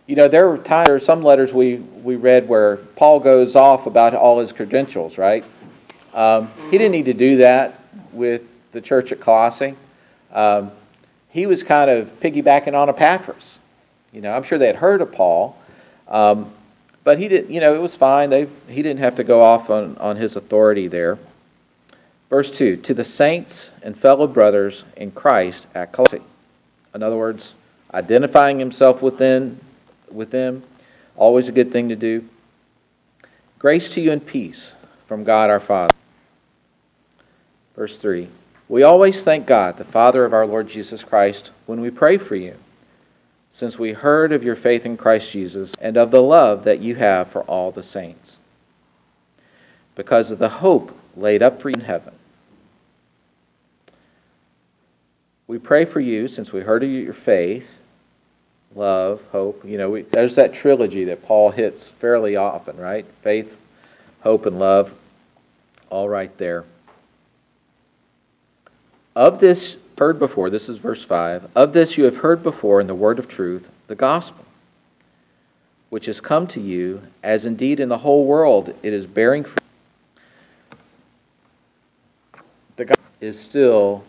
You 0.05 0.17
know, 0.17 0.27
there 0.27 0.49
were 0.49 0.57
times, 0.57 0.87
there 0.87 0.95
are 0.97 0.99
some 0.99 1.23
letters 1.23 1.53
we, 1.53 1.75
we 1.77 2.17
read 2.17 2.49
where 2.49 2.75
Paul 2.97 3.21
goes 3.21 3.55
off 3.55 3.85
about 3.85 4.13
all 4.13 4.41
his 4.41 4.51
credentials, 4.51 5.17
right? 5.17 5.45
Um, 6.13 6.51
he 6.69 6.77
didn't 6.77 6.91
need 6.91 7.05
to 7.05 7.13
do 7.13 7.37
that 7.37 7.81
with 8.11 8.49
the 8.73 8.81
church 8.81 9.13
at 9.13 9.21
Colossae. 9.21 9.73
Um, 10.33 10.71
he 11.37 11.45
was 11.45 11.61
kind 11.61 11.91
of 11.91 12.19
piggybacking 12.19 12.73
on 12.73 12.89
Epaphras. 12.89 13.59
You 14.11 14.21
know, 14.21 14.31
I'm 14.31 14.41
sure 14.41 14.57
they 14.57 14.65
had 14.65 14.75
heard 14.75 15.01
of 15.01 15.11
Paul, 15.11 15.55
um, 16.07 16.51
but 17.03 17.19
he 17.19 17.27
didn't. 17.27 17.53
You 17.53 17.61
know, 17.61 17.75
it 17.75 17.81
was 17.81 17.93
fine. 17.93 18.31
They 18.31 18.47
he 18.67 18.81
didn't 18.81 19.01
have 19.01 19.17
to 19.17 19.23
go 19.23 19.39
off 19.39 19.69
on, 19.69 19.95
on 19.99 20.15
his 20.15 20.35
authority 20.35 20.87
there. 20.87 21.19
Verse 22.31 22.49
two: 22.49 22.75
To 22.77 22.93
the 22.95 23.05
saints 23.05 23.69
and 23.83 23.95
fellow 23.95 24.25
brothers 24.25 24.83
in 24.95 25.11
Christ 25.11 25.67
at 25.75 25.91
Colossae. 25.91 26.23
In 26.95 27.03
other 27.03 27.17
words, 27.17 27.53
identifying 27.93 28.57
himself 28.57 29.03
within 29.03 29.59
with 30.09 30.31
them, 30.31 30.63
always 31.15 31.49
a 31.49 31.51
good 31.51 31.71
thing 31.71 31.89
to 31.89 31.95
do. 31.95 32.27
Grace 33.59 33.91
to 33.91 34.01
you 34.01 34.11
and 34.11 34.25
peace 34.25 34.73
from 35.05 35.23
God 35.23 35.51
our 35.51 35.59
Father. 35.59 35.93
Verse 37.75 37.99
3 37.99 38.27
We 38.69 38.83
always 38.83 39.21
thank 39.21 39.45
God, 39.45 39.77
the 39.77 39.85
Father 39.85 40.25
of 40.25 40.33
our 40.33 40.45
Lord 40.45 40.67
Jesus 40.67 41.03
Christ, 41.03 41.51
when 41.65 41.79
we 41.79 41.89
pray 41.89 42.17
for 42.17 42.35
you, 42.35 42.55
since 43.51 43.79
we 43.79 43.93
heard 43.93 44.33
of 44.33 44.43
your 44.43 44.55
faith 44.55 44.85
in 44.85 44.97
Christ 44.97 45.31
Jesus 45.31 45.71
and 45.79 45.97
of 45.97 46.11
the 46.11 46.21
love 46.21 46.63
that 46.65 46.79
you 46.79 46.95
have 46.95 47.29
for 47.29 47.43
all 47.43 47.71
the 47.71 47.83
saints, 47.83 48.37
because 49.95 50.31
of 50.31 50.39
the 50.39 50.49
hope 50.49 50.97
laid 51.15 51.41
up 51.41 51.61
for 51.61 51.69
you 51.69 51.75
in 51.75 51.81
heaven. 51.81 52.13
We 55.47 55.57
pray 55.57 55.85
for 55.85 56.01
you 56.01 56.27
since 56.27 56.51
we 56.51 56.59
heard 56.59 56.83
of 56.83 56.89
your 56.89 57.13
faith 57.13 57.69
love, 58.75 59.21
hope. 59.31 59.63
You 59.65 59.77
know, 59.77 59.89
we, 59.89 60.01
there's 60.03 60.35
that 60.35 60.53
trilogy 60.53 61.05
that 61.05 61.23
Paul 61.23 61.51
hits 61.51 61.87
fairly 61.87 62.35
often, 62.35 62.77
right? 62.77 63.05
Faith, 63.21 63.57
hope, 64.21 64.45
and 64.45 64.59
love, 64.59 64.93
all 65.89 66.07
right 66.07 66.35
there. 66.37 66.63
Of 69.17 69.39
this 69.39 69.79
heard 69.97 70.19
before, 70.19 70.51
this 70.51 70.69
is 70.69 70.77
verse 70.77 71.01
5, 71.01 71.49
of 71.55 71.73
this 71.73 71.97
you 71.97 72.03
have 72.03 72.17
heard 72.17 72.43
before 72.43 72.79
in 72.81 72.85
the 72.85 72.93
word 72.93 73.17
of 73.17 73.27
truth, 73.27 73.67
the 73.87 73.95
gospel, 73.95 74.45
which 75.89 76.05
has 76.05 76.21
come 76.21 76.45
to 76.49 76.61
you, 76.61 77.01
as 77.23 77.45
indeed 77.45 77.79
in 77.79 77.89
the 77.89 77.97
whole 77.97 78.27
world 78.27 78.75
it 78.83 78.93
is 78.93 79.07
bearing 79.07 79.43
fruit. 79.43 79.57
The 82.75 82.85
gospel 82.85 83.05
is 83.19 83.39
still 83.39 84.03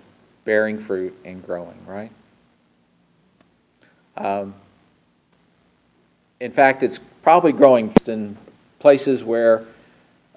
bearing 0.45 0.79
fruit 0.79 1.17
and 1.25 1.43
growing, 1.43 1.79
right? 1.87 2.13
Um, 4.19 4.55
in 6.39 6.53
fact, 6.53 6.83
it's 6.83 7.01
probably 7.23 7.53
growing 7.53 7.95
in 8.05 8.37
places 8.79 9.25
where 9.25 9.65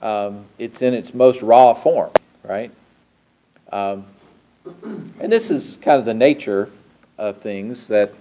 um, 0.01 0.45
it's 0.59 0.81
in 0.81 0.93
its 0.93 1.13
most 1.13 1.41
raw 1.41 1.73
form, 1.73 2.11
right? 2.45 2.71
Um, 3.73 4.05
and 4.65 5.31
this 5.31 5.49
is 5.49 5.77
kind 5.81 5.99
of 5.99 6.05
the 6.05 6.13
nature 6.13 6.69
of 7.17 7.37
things 7.41 7.87
that 7.87 8.13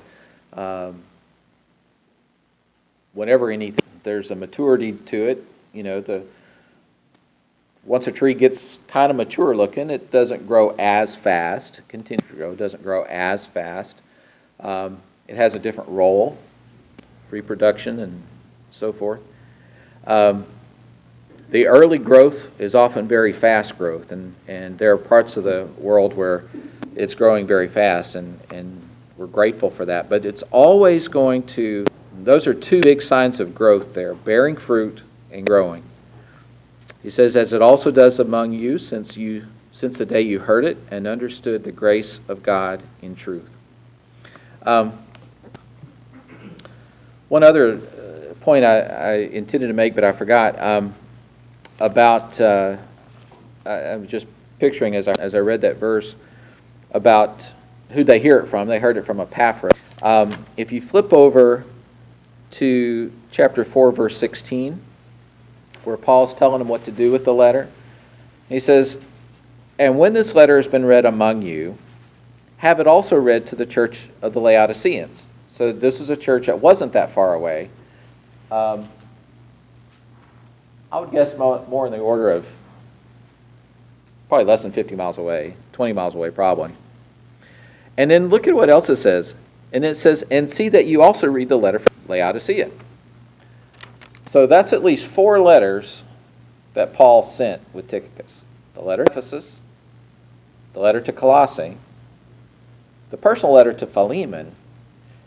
um, 0.55 1.03
whenever 3.13 3.51
anything, 3.51 3.79
there's 4.03 4.31
a 4.31 4.35
maturity 4.35 4.93
to 4.93 5.25
it. 5.25 5.45
You 5.73 5.83
know, 5.83 6.01
the 6.01 6.23
once 7.85 8.07
a 8.07 8.13
tree 8.13 8.35
gets 8.35 8.79
kind 8.89 9.11
of 9.11 9.17
mature 9.17 9.57
looking, 9.57 9.91
it 9.91 10.11
doesn't 10.11 10.47
grow 10.47 10.75
as 10.79 11.17
fast. 11.17 11.81
Continue 11.89 12.27
to 12.29 12.35
grow, 12.35 12.55
doesn't 12.55 12.83
grow 12.83 13.05
as 13.05 13.47
fast. 13.47 13.97
Um, 14.61 14.99
it 15.29 15.37
has 15.37 15.55
a 15.55 15.59
different 15.59 15.89
role, 15.91 16.37
reproduction 17.31 18.01
and 18.01 18.23
so 18.71 18.93
forth. 18.93 19.21
Um, 20.07 20.45
the 21.51 21.67
early 21.67 21.99
growth 21.99 22.49
is 22.61 22.75
often 22.75 23.09
very 23.09 23.33
fast 23.33 23.77
growth, 23.77 24.13
and, 24.13 24.35
and 24.47 24.79
there 24.79 24.93
are 24.93 24.99
parts 24.99 25.37
of 25.37 25.45
the 25.45 25.69
world 25.79 26.15
where 26.15 26.45
it's 26.95 27.15
growing 27.15 27.47
very 27.47 27.69
fast, 27.69 28.15
and, 28.15 28.39
and 28.51 28.81
we're 29.17 29.27
grateful 29.27 29.71
for 29.71 29.85
that. 29.85 30.09
But 30.09 30.25
it's 30.25 30.43
always 30.51 31.09
going 31.09 31.43
to, 31.49 31.85
those 32.23 32.47
are 32.47 32.55
two 32.55 32.81
big 32.81 33.03
signs 33.03 33.41
of 33.41 33.55
growth 33.55 33.93
there 33.95 34.15
bearing 34.15 34.57
fruit 34.57 35.03
and 35.33 35.45
growing. 35.45 35.83
He 37.03 37.11
says, 37.11 37.35
as 37.35 37.53
it 37.53 37.63
also 37.63 37.91
does 37.91 38.21
among 38.21 38.53
you 38.53 38.79
since, 38.79 39.17
you, 39.17 39.47
since 39.73 39.99
the 39.99 40.07
day 40.07 40.21
you 40.21 40.39
heard 40.39 40.65
it 40.65 40.77
and 40.91 41.07
understood 41.07 41.65
the 41.65 41.73
grace 41.73 42.21
of 42.29 42.43
God 42.43 42.83
in 43.03 43.17
truth. 43.17 43.49
Um, 44.63 44.93
one 47.29 47.43
other 47.43 47.77
uh, 47.77 48.35
point 48.41 48.65
I, 48.65 48.81
I, 48.81 49.13
intended 49.15 49.69
to 49.69 49.73
make, 49.73 49.95
but 49.95 50.05
I 50.05 50.13
forgot 50.13 50.61
um, 50.61 50.95
about. 51.81 52.41
Uh, 52.41 52.77
I, 53.67 53.71
I, 53.71 53.97
was 53.97 54.09
just 54.09 54.27
picturing 54.59 54.97
as 54.97 55.09
I, 55.09 55.13
as 55.19 55.35
I 55.35 55.39
read 55.39 55.61
that 55.63 55.77
verse 55.77 56.15
about 56.93 57.49
who 57.91 58.05
they 58.05 58.21
hear 58.21 58.39
it 58.39 58.47
from. 58.47 58.69
They 58.69 58.79
heard 58.79 58.97
it 58.97 59.05
from 59.05 59.21
Epaphras. 59.21 59.73
Um, 60.03 60.47
if 60.57 60.73
you 60.73 60.81
flip 60.81 61.13
over 61.13 61.65
to 62.53 63.13
chapter 63.31 63.65
4, 63.65 63.93
verse 63.93 64.17
16, 64.19 64.81
where 65.85 65.97
Paul's 65.97 66.35
telling 66.35 66.59
them 66.59 66.69
what 66.69 66.85
to 66.85 66.93
do 66.93 67.11
with 67.11 67.25
the 67.25 67.35
letter, 67.35 67.69
he 68.49 68.61
says, 68.61 68.97
And 69.79 69.99
when 69.99 70.13
this 70.13 70.35
letter 70.35 70.57
has 70.57 70.67
been 70.67 70.85
read 70.85 71.05
among 71.05 71.43
you, 71.43 71.77
have 72.59 72.81
it 72.81 72.87
also 72.87 73.17
read 73.17 73.47
to 73.49 73.57
the 73.57 73.67
church 73.67 74.09
of 74.23 74.33
the 74.33 74.41
Laodiceans. 74.41 75.27
So 75.49 75.73
this 75.73 76.01
is 76.01 76.11
a 76.11 76.17
church 76.17 76.47
that 76.47 76.61
wasn't 76.61 76.93
that 76.93 77.13
far 77.13 77.35
away. 77.35 77.71
Um, 78.51 78.89
I 80.93 80.99
would 80.99 81.11
guess 81.13 81.37
more 81.37 81.87
in 81.87 81.93
the 81.93 81.99
order 81.99 82.31
of 82.31 82.47
probably 84.29 84.45
less 84.45 84.63
than 84.63 84.73
50 84.73 84.95
miles 84.97 85.19
away, 85.19 85.55
20 85.73 85.93
miles 85.93 86.15
away 86.15 86.31
probably. 86.31 86.73
And 87.97 88.11
then 88.11 88.29
look 88.29 88.47
at 88.49 88.55
what 88.55 88.71
else 88.71 88.89
it 88.89 88.97
says. 88.97 89.35
And 89.73 89.85
it 89.85 89.97
says, 89.97 90.25
and 90.31 90.51
see 90.51 90.69
that 90.71 90.87
you 90.87 91.03
also 91.03 91.29
read 91.29 91.49
the 91.49 91.57
letter 91.57 91.79
from 91.79 91.95
Laodicea. 92.09 92.71
So 94.27 94.47
that's 94.47 94.73
at 94.73 94.83
least 94.83 95.07
four 95.07 95.41
letters 95.41 96.03
that 96.75 96.95
Paul 96.95 97.23
sent 97.23 97.63
with 97.73 97.89
Tychicus. 97.89 98.43
The 98.75 98.81
letter 98.81 99.05
to 99.05 99.13
Ephesus, 99.13 99.61
the 100.73 100.81
letter 100.81 101.01
to 101.01 101.13
Colossae, 101.13 101.77
the 103.11 103.17
personal 103.17 103.53
letter 103.55 103.73
to 103.73 103.87
Philemon, 103.87 104.55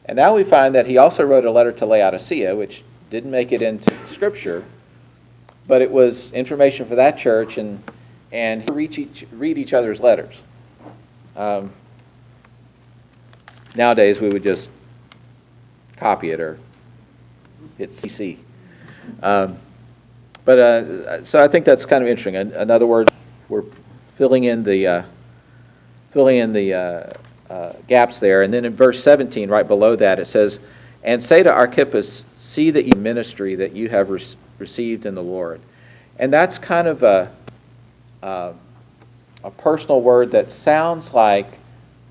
and 0.05 0.15
now 0.15 0.35
we 0.35 0.43
find 0.43 0.75
that 0.75 0.85
he 0.85 0.97
also 0.97 1.23
wrote 1.25 1.45
a 1.45 1.51
letter 1.51 1.71
to 1.71 1.85
Laodicea, 1.85 2.55
which 2.55 2.83
didn't 3.09 3.31
make 3.31 3.51
it 3.51 3.61
into 3.61 3.93
Scripture, 4.07 4.65
but 5.67 5.81
it 5.81 5.91
was 5.91 6.31
information 6.31 6.87
for 6.87 6.95
that 6.95 7.17
church, 7.17 7.57
and 7.57 7.83
and 8.31 8.69
read 8.75 8.97
each, 8.97 9.25
read 9.33 9.57
each 9.57 9.73
other's 9.73 9.99
letters. 9.99 10.41
Um, 11.35 11.71
nowadays, 13.75 14.19
we 14.19 14.29
would 14.29 14.43
just 14.43 14.69
copy 15.97 16.31
it 16.31 16.39
or 16.39 16.59
hit 17.77 17.91
CC. 17.91 18.37
Um, 19.21 19.57
but 20.45 20.59
uh, 20.59 21.25
so 21.25 21.43
I 21.43 21.47
think 21.47 21.65
that's 21.65 21.85
kind 21.85 22.03
of 22.03 22.09
interesting. 22.09 22.35
In, 22.35 22.53
in 22.53 22.71
other 22.71 22.87
words, 22.87 23.11
we're 23.49 23.63
filling 24.17 24.45
in 24.45 24.63
the 24.63 24.87
uh, 24.87 25.03
filling 26.11 26.37
in 26.37 26.53
the 26.53 26.73
uh, 26.73 27.13
uh, 27.49 27.73
gaps 27.87 28.19
there. 28.19 28.43
And 28.43 28.53
then 28.53 28.65
in 28.65 28.75
verse 28.75 29.03
17, 29.03 29.49
right 29.49 29.67
below 29.67 29.95
that, 29.95 30.19
it 30.19 30.27
says, 30.27 30.59
And 31.03 31.21
say 31.21 31.43
to 31.43 31.51
Archippus, 31.51 32.23
See 32.37 32.71
that 32.71 32.85
you 32.85 32.99
ministry 32.99 33.55
that 33.55 33.73
you 33.73 33.89
have 33.89 34.09
re- 34.09 34.25
received 34.63 35.05
in 35.05 35.13
the 35.13 35.21
Lord. 35.21 35.59
And 36.19 36.31
that's 36.31 36.57
kind 36.57 36.87
of 36.87 37.03
a, 37.03 37.29
uh, 38.21 38.53
a 39.43 39.51
personal 39.51 40.01
word 40.01 40.31
that 40.31 40.51
sounds 40.51 41.13
like 41.13 41.47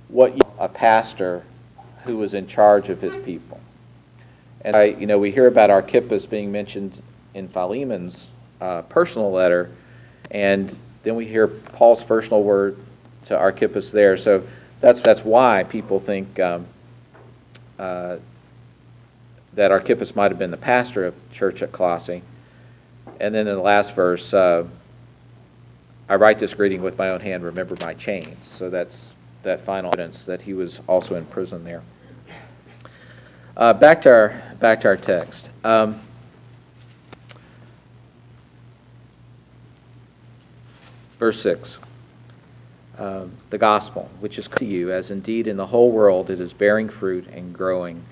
what 0.09 0.35
you, 0.35 0.41
a 0.59 0.69
pastor 0.69 1.43
who 2.05 2.19
was 2.19 2.35
in 2.35 2.47
charge 2.47 2.91
of 2.91 3.01
his 3.01 3.17
people. 3.25 3.59
And 4.67 4.77
I, 4.77 4.85
you 4.85 5.07
know, 5.07 5.19
we 5.19 5.31
hear 5.31 5.47
about 5.47 5.71
Archippus 5.71 6.27
being 6.27 6.53
mentioned 6.53 7.01
in 7.33 7.49
Philemon's 7.49 8.27
uh, 8.61 8.83
personal 8.83 9.33
letter, 9.33 9.71
and 10.31 10.77
then 11.05 11.17
we 11.17 11.27
hear 11.27 11.49
Paul's 11.49 12.05
personal 12.05 12.43
word 12.43 12.77
to 13.25 13.39
Archippus 13.39 13.91
there. 13.91 14.19
So 14.19 14.47
that's 14.81 15.01
that's 15.01 15.25
why 15.25 15.65
people 15.65 16.01
think 16.01 16.39
um, 16.39 16.67
uh, 17.79 18.19
that 19.55 19.71
Archippus 19.71 20.15
might 20.15 20.31
have 20.31 20.39
been 20.39 20.51
the 20.51 20.57
pastor 20.75 21.07
of 21.07 21.15
church 21.33 21.63
at 21.63 21.73
Colossae. 21.73 22.23
And 23.21 23.35
then 23.35 23.47
in 23.47 23.55
the 23.55 23.63
last 23.63 23.95
verse, 23.95 24.35
uh, 24.35 24.65
I 26.09 26.17
write 26.17 26.39
this 26.39 26.55
greeting 26.55 26.83
with 26.83 26.99
my 26.99 27.11
own 27.11 27.21
hand. 27.21 27.45
Remember 27.45 27.77
my 27.81 27.95
chains. 27.95 28.37
So 28.49 28.69
that's 28.69 29.09
that 29.43 29.65
final 29.65 29.91
evidence 29.93 30.25
that 30.25 30.41
he 30.41 30.55
was 30.55 30.81
also 30.89 31.15
in 31.17 31.25
prison 31.27 31.65
there. 31.65 31.83
Uh, 33.57 33.73
back 33.73 34.01
to 34.03 34.11
our 34.11 34.43
back 34.61 34.81
to 34.81 34.89
our 34.89 34.97
text. 34.97 35.51
Um, 35.65 36.01
verse 41.19 41.41
six. 41.41 41.79
Um, 42.99 43.33
the 43.51 43.59
gospel, 43.59 44.09
which 44.21 44.39
is 44.39 44.49
to 44.49 44.65
you, 44.65 44.93
as 44.93 45.11
indeed 45.11 45.47
in 45.47 45.57
the 45.57 45.67
whole 45.67 45.91
world 45.91 46.31
it 46.31 46.41
is 46.41 46.53
bearing 46.53 46.89
fruit 46.89 47.27
and 47.29 47.53
growing, 47.55 48.03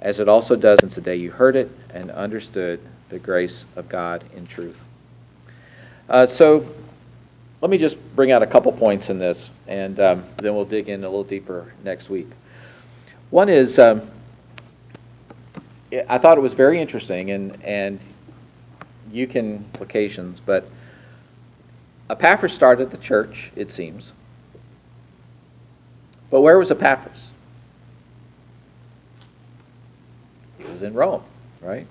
as 0.00 0.20
it 0.20 0.28
also 0.28 0.56
does 0.56 0.80
since 0.80 0.94
the 0.94 1.00
day 1.00 1.16
you 1.16 1.30
heard 1.30 1.56
it 1.56 1.70
and 1.90 2.10
understood 2.10 2.80
the 3.14 3.20
grace 3.20 3.64
of 3.76 3.88
God 3.88 4.24
in 4.34 4.44
truth. 4.44 4.76
Uh, 6.08 6.26
so, 6.26 6.66
let 7.60 7.70
me 7.70 7.78
just 7.78 7.96
bring 8.16 8.32
out 8.32 8.42
a 8.42 8.46
couple 8.46 8.72
points 8.72 9.08
in 9.08 9.20
this, 9.20 9.50
and 9.68 10.00
um, 10.00 10.24
then 10.38 10.52
we'll 10.52 10.64
dig 10.64 10.88
in 10.88 11.04
a 11.04 11.08
little 11.08 11.22
deeper 11.22 11.72
next 11.84 12.10
week. 12.10 12.26
One 13.30 13.48
is, 13.48 13.78
um, 13.78 14.02
I 16.08 16.18
thought 16.18 16.36
it 16.36 16.40
was 16.40 16.54
very 16.54 16.80
interesting, 16.80 17.30
and, 17.30 17.62
and 17.62 18.00
you 19.12 19.28
can 19.28 19.58
implications, 19.58 20.40
but 20.40 20.68
Epaphras 22.10 22.52
started 22.52 22.90
the 22.90 22.98
church, 22.98 23.52
it 23.54 23.70
seems. 23.70 24.12
But 26.30 26.40
where 26.40 26.58
was 26.58 26.72
Epaphras? 26.72 27.30
He 30.58 30.64
was 30.64 30.82
in 30.82 30.94
Rome, 30.94 31.22
right? 31.62 31.86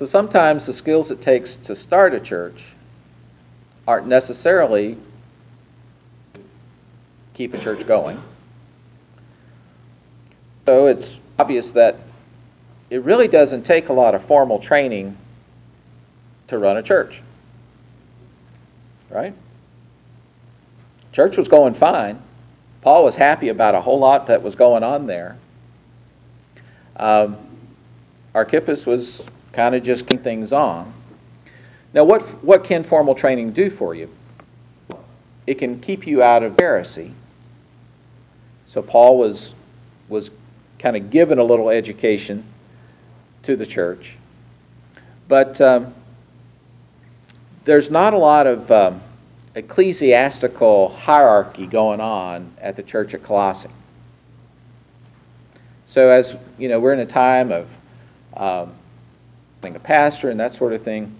So 0.00 0.06
sometimes 0.06 0.64
the 0.64 0.72
skills 0.72 1.10
it 1.10 1.20
takes 1.20 1.56
to 1.56 1.76
start 1.76 2.14
a 2.14 2.20
church 2.20 2.64
aren't 3.86 4.06
necessarily 4.06 4.96
keep 7.34 7.52
a 7.52 7.58
church 7.58 7.86
going. 7.86 8.18
So 10.64 10.86
it's 10.86 11.18
obvious 11.38 11.72
that 11.72 11.96
it 12.88 13.02
really 13.02 13.28
doesn't 13.28 13.64
take 13.64 13.90
a 13.90 13.92
lot 13.92 14.14
of 14.14 14.24
formal 14.24 14.58
training 14.58 15.18
to 16.48 16.56
run 16.56 16.78
a 16.78 16.82
church. 16.82 17.20
Right? 19.10 19.34
Church 21.12 21.36
was 21.36 21.46
going 21.46 21.74
fine. 21.74 22.22
Paul 22.80 23.04
was 23.04 23.16
happy 23.16 23.50
about 23.50 23.74
a 23.74 23.82
whole 23.82 23.98
lot 23.98 24.28
that 24.28 24.42
was 24.42 24.54
going 24.54 24.82
on 24.82 25.06
there. 25.06 25.36
Um, 26.96 27.36
Archippus 28.34 28.86
was 28.86 29.22
kind 29.52 29.74
of 29.74 29.82
just 29.82 30.06
keep 30.06 30.22
things 30.22 30.52
on. 30.52 30.92
Now, 31.92 32.04
what, 32.04 32.22
what 32.44 32.64
can 32.64 32.84
formal 32.84 33.14
training 33.14 33.52
do 33.52 33.70
for 33.70 33.94
you? 33.94 34.08
It 35.46 35.54
can 35.54 35.80
keep 35.80 36.06
you 36.06 36.22
out 36.22 36.42
of 36.42 36.56
heresy. 36.58 37.12
So 38.66 38.82
Paul 38.82 39.18
was, 39.18 39.52
was 40.08 40.30
kind 40.78 40.96
of 40.96 41.10
given 41.10 41.38
a 41.38 41.44
little 41.44 41.70
education 41.70 42.44
to 43.42 43.56
the 43.56 43.66
church. 43.66 44.16
But 45.26 45.60
um, 45.60 45.92
there's 47.64 47.90
not 47.90 48.14
a 48.14 48.18
lot 48.18 48.46
of 48.46 48.70
um, 48.70 49.00
ecclesiastical 49.54 50.90
hierarchy 50.90 51.66
going 51.66 52.00
on 52.00 52.52
at 52.60 52.76
the 52.76 52.82
church 52.82 53.14
at 53.14 53.22
Colossae. 53.22 53.68
So 55.86 56.08
as 56.08 56.36
you 56.58 56.68
know, 56.68 56.78
we're 56.78 56.92
in 56.92 57.00
a 57.00 57.06
time 57.06 57.50
of 57.50 57.68
um, 58.36 58.72
a 59.64 59.78
pastor 59.78 60.30
and 60.30 60.40
that 60.40 60.54
sort 60.54 60.72
of 60.72 60.82
thing. 60.82 61.14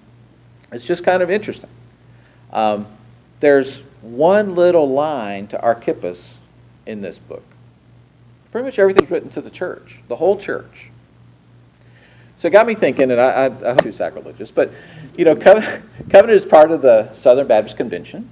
It's 0.72 0.84
just 0.84 1.04
kind 1.04 1.22
of 1.22 1.30
interesting. 1.30 1.70
Um, 2.52 2.86
there's 3.40 3.82
one 4.02 4.54
little 4.54 4.88
line 4.88 5.46
to 5.48 5.60
Archippus 5.60 6.34
in 6.86 7.00
this 7.00 7.18
book. 7.18 7.42
Pretty 8.50 8.64
much 8.64 8.78
everything's 8.78 9.10
written 9.10 9.30
to 9.30 9.40
the 9.40 9.50
church, 9.50 9.98
the 10.08 10.16
whole 10.16 10.38
church. 10.38 10.90
So 12.38 12.48
it 12.48 12.52
got 12.52 12.66
me 12.66 12.74
thinking, 12.74 13.10
and 13.10 13.20
I, 13.20 13.46
I, 13.46 13.72
I 13.72 13.74
too 13.76 13.92
sacrilegious, 13.92 14.50
but 14.50 14.72
you 15.16 15.24
know, 15.24 15.36
Covenant 15.36 16.30
is 16.30 16.44
part 16.44 16.70
of 16.70 16.80
the 16.80 17.12
Southern 17.12 17.46
Baptist 17.46 17.76
Convention, 17.76 18.28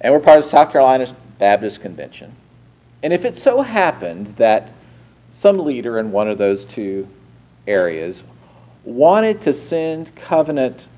and 0.00 0.12
we're 0.12 0.20
part 0.20 0.40
of 0.40 0.44
South 0.44 0.72
Carolina's 0.72 1.12
Baptist 1.38 1.80
Convention. 1.80 2.34
And 3.02 3.12
if 3.12 3.24
it 3.24 3.36
so 3.36 3.62
happened 3.62 4.28
that 4.36 4.72
some 5.32 5.58
leader 5.58 6.00
in 6.00 6.10
one 6.10 6.28
of 6.28 6.36
those 6.36 6.64
two 6.64 7.08
areas 7.66 8.22
wanted 8.84 9.40
to 9.42 9.54
send 9.54 10.14
Covenant 10.14 10.88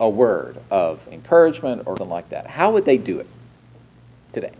a 0.00 0.08
word 0.08 0.56
of 0.70 1.06
encouragement 1.10 1.82
or 1.86 1.96
something 1.96 2.10
like 2.10 2.28
that, 2.30 2.46
how 2.46 2.72
would 2.72 2.84
they 2.84 2.98
do 2.98 3.20
it 3.20 3.26
today? 4.32 4.52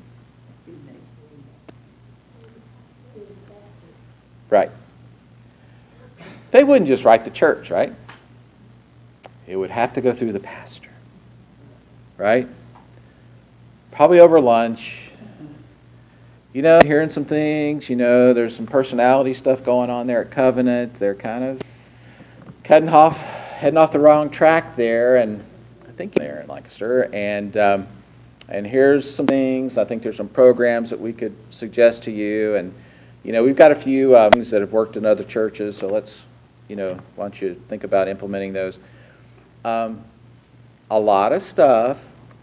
Right. 4.50 4.70
They 6.50 6.62
wouldn't 6.62 6.87
just 6.87 7.04
write 7.04 7.24
the 7.24 7.30
church, 7.30 7.70
right? 7.70 7.92
It 9.46 9.57
would 9.57 9.70
have 9.70 9.92
to 9.94 10.00
go 10.00 10.12
through 10.12 10.33
the 10.33 10.40
pastor, 10.40 10.90
right? 12.16 12.48
Probably 13.90 14.20
over 14.20 14.40
lunch. 14.40 15.11
You 16.52 16.62
know, 16.62 16.78
hearing 16.85 17.11
some 17.11 17.24
things, 17.24 17.90
you 17.90 17.96
know, 17.96 18.33
there's 18.33 18.54
some 18.54 18.66
personality 18.66 19.35
stuff 19.35 19.64
going 19.64 19.90
on 19.90 20.07
there 20.07 20.20
at 20.20 20.30
Covenant. 20.30 20.96
They're 21.00 21.16
kind 21.16 21.42
of 21.42 21.61
cutting 22.64 22.88
off, 22.88 23.16
heading 23.18 23.77
off 23.77 23.92
the 23.92 24.00
wrong 24.00 24.31
track 24.31 24.74
there, 24.74 25.16
and 25.16 25.44
I 25.87 25.92
think 25.92 26.14
there 26.14 26.40
in 26.40 26.48
Lancaster. 26.48 27.09
And 27.14 27.57
um, 27.57 27.87
and 28.48 28.66
here's 28.66 29.12
some 29.12 29.27
things. 29.27 29.79
I 29.79 29.85
think 29.85 30.03
there's 30.03 30.16
some 30.16 30.29
programs 30.29 30.90
that 30.90 31.00
we 31.00 31.12
could 31.12 31.35
suggest 31.50 32.03
to 32.05 32.11
you. 32.11 32.57
And 32.57 32.74
you 33.22 33.33
know, 33.33 33.44
we've 33.44 33.57
got 33.57 33.72
a 33.72 33.77
few 33.77 34.14
uh, 34.16 34.31
things 34.31 34.50
that 34.50 34.61
have 34.61 34.72
worked 34.72 34.96
in 34.96 35.07
other 35.07 35.24
churches, 35.24 35.77
so 35.77 35.87
let's 35.87 36.20
you 36.68 36.77
know, 36.77 36.98
why 37.16 37.24
don't 37.24 37.40
you 37.40 37.61
think 37.68 37.85
about 37.85 38.09
implementing 38.09 38.53
those? 38.53 38.79
Um, 39.64 40.03
a 40.90 40.98
lot 40.98 41.33
of 41.33 41.42
stuff 41.42 41.98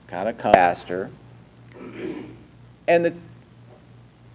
kind 0.08 0.30
of 0.30 0.38
comes 0.38 0.54
faster. 0.54 1.10
And 2.88 3.06
the 3.06 3.14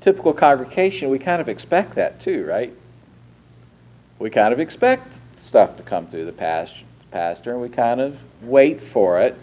typical 0.00 0.32
congregation, 0.32 1.10
we 1.10 1.18
kind 1.18 1.40
of 1.40 1.48
expect 1.48 1.94
that 1.94 2.20
too, 2.20 2.44
right? 2.44 2.72
We 4.18 4.30
kind 4.30 4.52
of 4.52 4.60
expect 4.60 5.20
stuff 5.46 5.76
to 5.76 5.82
come 5.82 6.06
through 6.06 6.24
the 6.24 6.32
pastor, 6.32 7.52
and 7.52 7.60
we 7.60 7.68
kind 7.68 8.00
of 8.00 8.18
wait 8.42 8.82
for 8.82 9.20
it. 9.20 9.36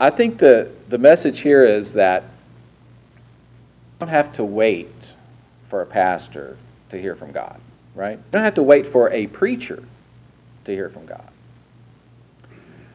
I 0.00 0.10
think 0.10 0.38
the, 0.38 0.70
the 0.88 0.98
message 0.98 1.40
here 1.40 1.64
is 1.64 1.92
that 1.92 2.24
don't 4.00 4.08
have 4.08 4.32
to 4.34 4.44
wait 4.44 4.92
for 5.70 5.82
a 5.82 5.86
pastor 5.86 6.56
to 6.90 7.00
hear 7.00 7.14
from 7.14 7.32
God 7.32 7.60
right? 7.94 8.18
You 8.18 8.24
don't 8.30 8.42
have 8.42 8.54
to 8.54 8.62
wait 8.62 8.86
for 8.86 9.10
a 9.10 9.26
preacher 9.28 9.82
to 10.64 10.72
hear 10.72 10.90
from 10.90 11.06
God. 11.06 11.28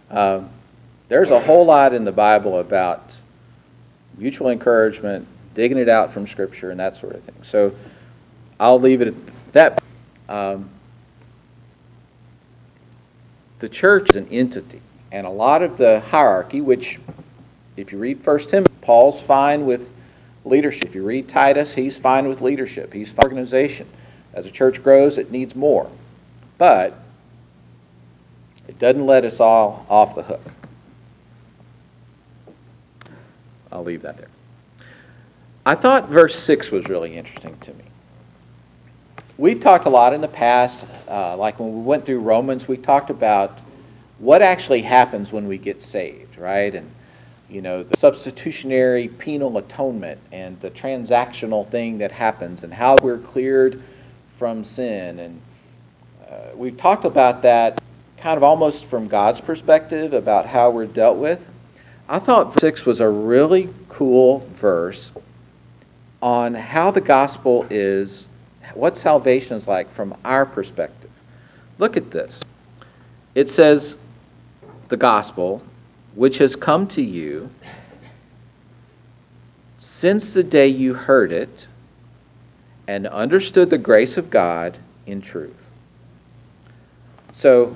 Um, 0.10 0.50
there's 1.08 1.30
a 1.30 1.40
whole 1.40 1.66
lot 1.66 1.94
in 1.94 2.04
the 2.04 2.12
Bible 2.12 2.60
about 2.60 3.16
mutual 4.18 4.50
encouragement, 4.50 5.28
digging 5.56 5.78
it 5.78 5.90
out 5.90 6.12
from 6.12 6.28
Scripture, 6.28 6.72
and 6.72 6.80
that 6.80 6.98
sort 6.98 7.16
of 7.16 7.24
thing. 7.24 7.36
So 7.44 7.74
I'll 8.60 8.80
leave 8.80 9.02
it 9.02 9.10
at 9.10 9.54
that. 9.54 9.84
Um, 10.28 10.70
the 13.60 13.70
church 13.70 14.10
is 14.12 14.16
an 14.16 14.28
entity, 14.30 14.82
and 15.12 15.28
a 15.28 15.30
lot 15.30 15.62
of 15.62 15.78
the 15.78 16.00
hierarchy, 16.00 16.62
which, 16.62 17.00
if 17.78 17.92
you 17.92 17.98
read 17.98 18.22
First 18.22 18.50
Timothy, 18.50 18.74
Paul's 18.82 19.22
fine 19.22 19.66
with 19.66 19.90
leadership. 20.46 20.86
If 20.86 20.96
you 20.96 21.04
read 21.04 21.28
Titus, 21.28 21.74
he's 21.74 21.98
fine 21.98 22.28
with 22.28 22.42
leadership. 22.42 22.94
He's 22.94 23.10
fine 23.10 23.18
with 23.18 23.26
organization. 23.26 23.88
As 24.34 24.46
a 24.46 24.52
church 24.52 24.82
grows, 24.84 25.18
it 25.18 25.32
needs 25.32 25.56
more. 25.56 25.90
But 26.58 26.98
it 28.68 28.80
doesn't 28.80 29.06
let 29.06 29.26
us 29.26 29.40
all 29.40 29.86
off 29.90 30.16
the 30.16 30.24
hook. 30.24 30.42
I'll 33.72 33.84
leave 33.84 34.02
that 34.04 34.18
there. 34.18 34.30
I 35.66 35.76
thought 35.76 36.10
verse 36.10 36.38
6 36.38 36.72
was 36.72 36.88
really 36.88 37.16
interesting 37.16 37.58
to 37.60 37.74
me. 37.74 37.84
We've 39.40 39.62
talked 39.62 39.86
a 39.86 39.90
lot 39.90 40.12
in 40.12 40.20
the 40.20 40.28
past, 40.28 40.86
uh, 41.08 41.38
like 41.38 41.62
when 41.62 41.74
we 41.74 41.82
went 41.82 42.06
through 42.06 42.20
Romans, 42.20 42.68
we 42.68 42.76
talked 42.76 43.10
about 43.10 43.60
what 44.18 44.42
actually 44.42 44.82
happens 44.82 45.32
when 45.32 45.48
we 45.48 45.58
get 45.58 45.82
saved, 45.82 46.38
right? 46.38 46.76
And 46.76 46.92
you 47.50 47.62
know, 47.62 47.82
the 47.82 47.98
substitutionary 47.98 49.08
penal 49.08 49.58
atonement 49.58 50.20
and 50.34 50.60
the 50.60 50.70
transactional 50.72 51.66
thing 51.70 51.98
that 52.00 52.12
happens 52.12 52.64
and 52.64 52.74
how 52.74 52.98
we're 53.02 53.20
cleared 53.20 53.82
from 54.38 54.66
sin. 54.66 55.20
And 55.20 55.42
uh, 56.30 56.36
we've 56.54 56.76
talked 56.76 57.06
about 57.06 57.42
that 57.44 57.82
kind 58.18 58.36
of 58.36 58.44
almost 58.44 58.88
from 58.88 59.08
God's 59.08 59.40
perspective 59.40 60.12
about 60.12 60.48
how 60.48 60.70
we're 60.70 60.86
dealt 60.86 61.18
with. 61.18 61.48
I 62.10 62.20
thought 62.20 62.52
verse 62.52 62.60
6 62.60 62.86
was 62.86 63.00
a 63.00 63.08
really 63.08 63.70
cool 63.88 64.40
verse 64.56 65.14
on 66.22 66.54
how 66.54 66.92
the 66.92 67.00
gospel 67.00 67.66
is, 67.70 68.28
what 68.80 68.98
salvation 68.98 69.58
is 69.58 69.68
like 69.68 69.92
from 69.92 70.16
our 70.24 70.46
perspective. 70.46 71.12
Look 71.78 71.98
at 71.98 72.12
this. 72.12 72.40
It 73.36 73.50
says, 73.50 73.96
the 74.90 74.98
gospel, 74.98 75.62
which 76.16 76.38
has 76.40 76.56
come 76.56 76.88
to 76.88 77.02
you 77.02 77.50
since 79.78 80.34
the 80.34 80.44
day 80.44 80.68
you 80.68 80.94
heard 80.94 81.32
it 81.32 81.68
and 82.88 83.08
understood 83.08 83.70
the 83.70 83.78
grace 83.78 84.18
of 84.18 84.30
God 84.30 84.78
in 85.06 85.22
truth. 85.22 85.56
So, 87.32 87.76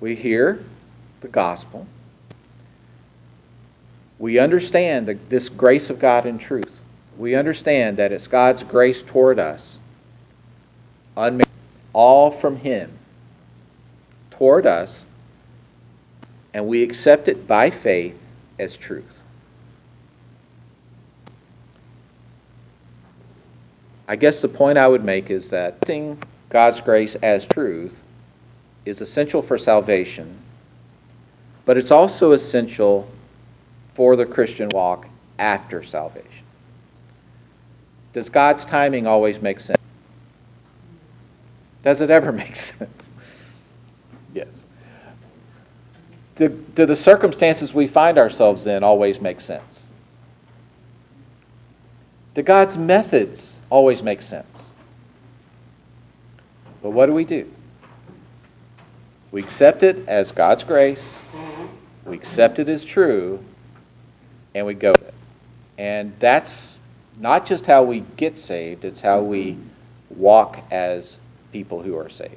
we 0.00 0.14
hear 0.14 0.64
the 1.20 1.28
gospel. 1.28 1.86
We 4.18 4.38
understand 4.38 5.08
the, 5.08 5.18
this 5.28 5.48
grace 5.48 5.90
of 5.90 5.98
God 5.98 6.26
in 6.26 6.38
truth. 6.38 6.75
We 7.18 7.34
understand 7.34 7.96
that 7.96 8.12
it's 8.12 8.26
God's 8.26 8.62
grace 8.62 9.02
toward 9.02 9.38
us, 9.38 9.78
all 11.92 12.30
from 12.30 12.56
Him, 12.56 12.92
toward 14.30 14.66
us, 14.66 15.04
and 16.52 16.66
we 16.66 16.82
accept 16.82 17.28
it 17.28 17.46
by 17.46 17.70
faith 17.70 18.18
as 18.58 18.76
truth. 18.76 19.04
I 24.08 24.16
guess 24.16 24.40
the 24.40 24.48
point 24.48 24.78
I 24.78 24.86
would 24.86 25.04
make 25.04 25.30
is 25.30 25.50
that 25.50 25.74
accepting 25.74 26.22
God's 26.50 26.80
grace 26.80 27.16
as 27.22 27.44
truth 27.44 28.00
is 28.84 29.00
essential 29.00 29.42
for 29.42 29.58
salvation, 29.58 30.36
but 31.64 31.76
it's 31.76 31.90
also 31.90 32.32
essential 32.32 33.08
for 33.94 34.14
the 34.16 34.26
Christian 34.26 34.68
walk 34.70 35.08
after 35.38 35.82
salvation. 35.82 36.35
Does 38.16 38.30
God's 38.30 38.64
timing 38.64 39.06
always 39.06 39.42
make 39.42 39.60
sense? 39.60 39.78
Does 41.82 42.00
it 42.00 42.08
ever 42.08 42.32
make 42.44 42.56
sense? 42.56 43.10
Yes. 44.32 44.64
Do, 46.36 46.48
do 46.48 46.86
the 46.86 46.96
circumstances 46.96 47.74
we 47.74 47.86
find 47.86 48.16
ourselves 48.16 48.66
in 48.66 48.82
always 48.82 49.20
make 49.20 49.38
sense? 49.42 49.86
Do 52.32 52.40
God's 52.40 52.78
methods 52.78 53.54
always 53.68 54.02
make 54.02 54.22
sense? 54.22 54.72
But 56.82 56.92
what 56.92 57.04
do 57.04 57.12
we 57.12 57.26
do? 57.26 57.52
We 59.30 59.42
accept 59.42 59.82
it 59.82 60.08
as 60.08 60.32
God's 60.32 60.64
grace, 60.64 61.18
we 62.06 62.16
accept 62.16 62.60
it 62.60 62.70
as 62.70 62.82
true, 62.82 63.44
and 64.54 64.64
we 64.64 64.72
go 64.72 64.92
with 64.92 65.02
it. 65.02 65.14
And 65.76 66.14
that's 66.18 66.75
not 67.18 67.46
just 67.46 67.66
how 67.66 67.82
we 67.82 68.00
get 68.16 68.38
saved, 68.38 68.84
it's 68.84 69.00
how 69.00 69.20
we 69.20 69.56
walk 70.10 70.58
as 70.70 71.18
people 71.52 71.82
who 71.82 71.96
are 71.96 72.08
saved. 72.08 72.36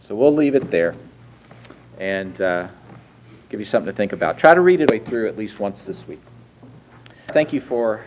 So 0.00 0.14
we'll 0.14 0.34
leave 0.34 0.54
it 0.54 0.70
there 0.70 0.94
and 1.98 2.40
uh, 2.40 2.68
give 3.48 3.60
you 3.60 3.66
something 3.66 3.92
to 3.92 3.96
think 3.96 4.12
about. 4.12 4.38
Try 4.38 4.54
to 4.54 4.60
read 4.60 4.80
it 4.80 4.90
way 4.90 4.98
through 4.98 5.28
at 5.28 5.36
least 5.36 5.58
once 5.58 5.84
this 5.84 6.06
week. 6.06 6.20
Thank 7.28 7.52
you 7.52 7.60
for 7.60 8.04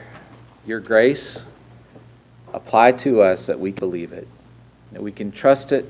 your 0.66 0.80
grace 0.80 1.40
apply 2.54 2.92
to 2.92 3.22
us 3.22 3.46
that 3.46 3.60
we 3.60 3.72
believe 3.72 4.14
it, 4.14 4.28
that 4.92 5.02
we 5.02 5.12
can 5.12 5.32
trust 5.32 5.72
it, 5.72 5.90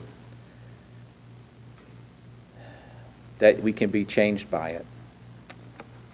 that 3.39 3.61
we 3.61 3.71
can 3.71 3.89
be 3.89 4.03
changed 4.03 4.49
by 4.49 4.71
it. 4.71 4.85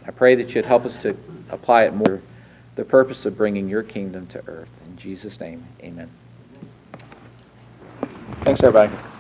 I 0.06 0.12
pray 0.12 0.36
that 0.36 0.54
you'd 0.54 0.66
help 0.66 0.86
us 0.86 0.98
to 0.98 1.16
apply 1.50 1.84
it 1.84 1.94
more 1.94 2.22
the 2.76 2.86
purpose 2.86 3.26
of 3.26 3.38
bringing 3.38 3.70
your 3.70 3.84
kingdom 3.84 4.28
to 4.28 4.44
earth. 4.48 4.70
In 4.86 4.98
Jesus' 4.98 5.40
name, 5.40 5.66
amen. 5.84 6.10
Thanks, 8.44 8.64
everybody. 8.64 9.13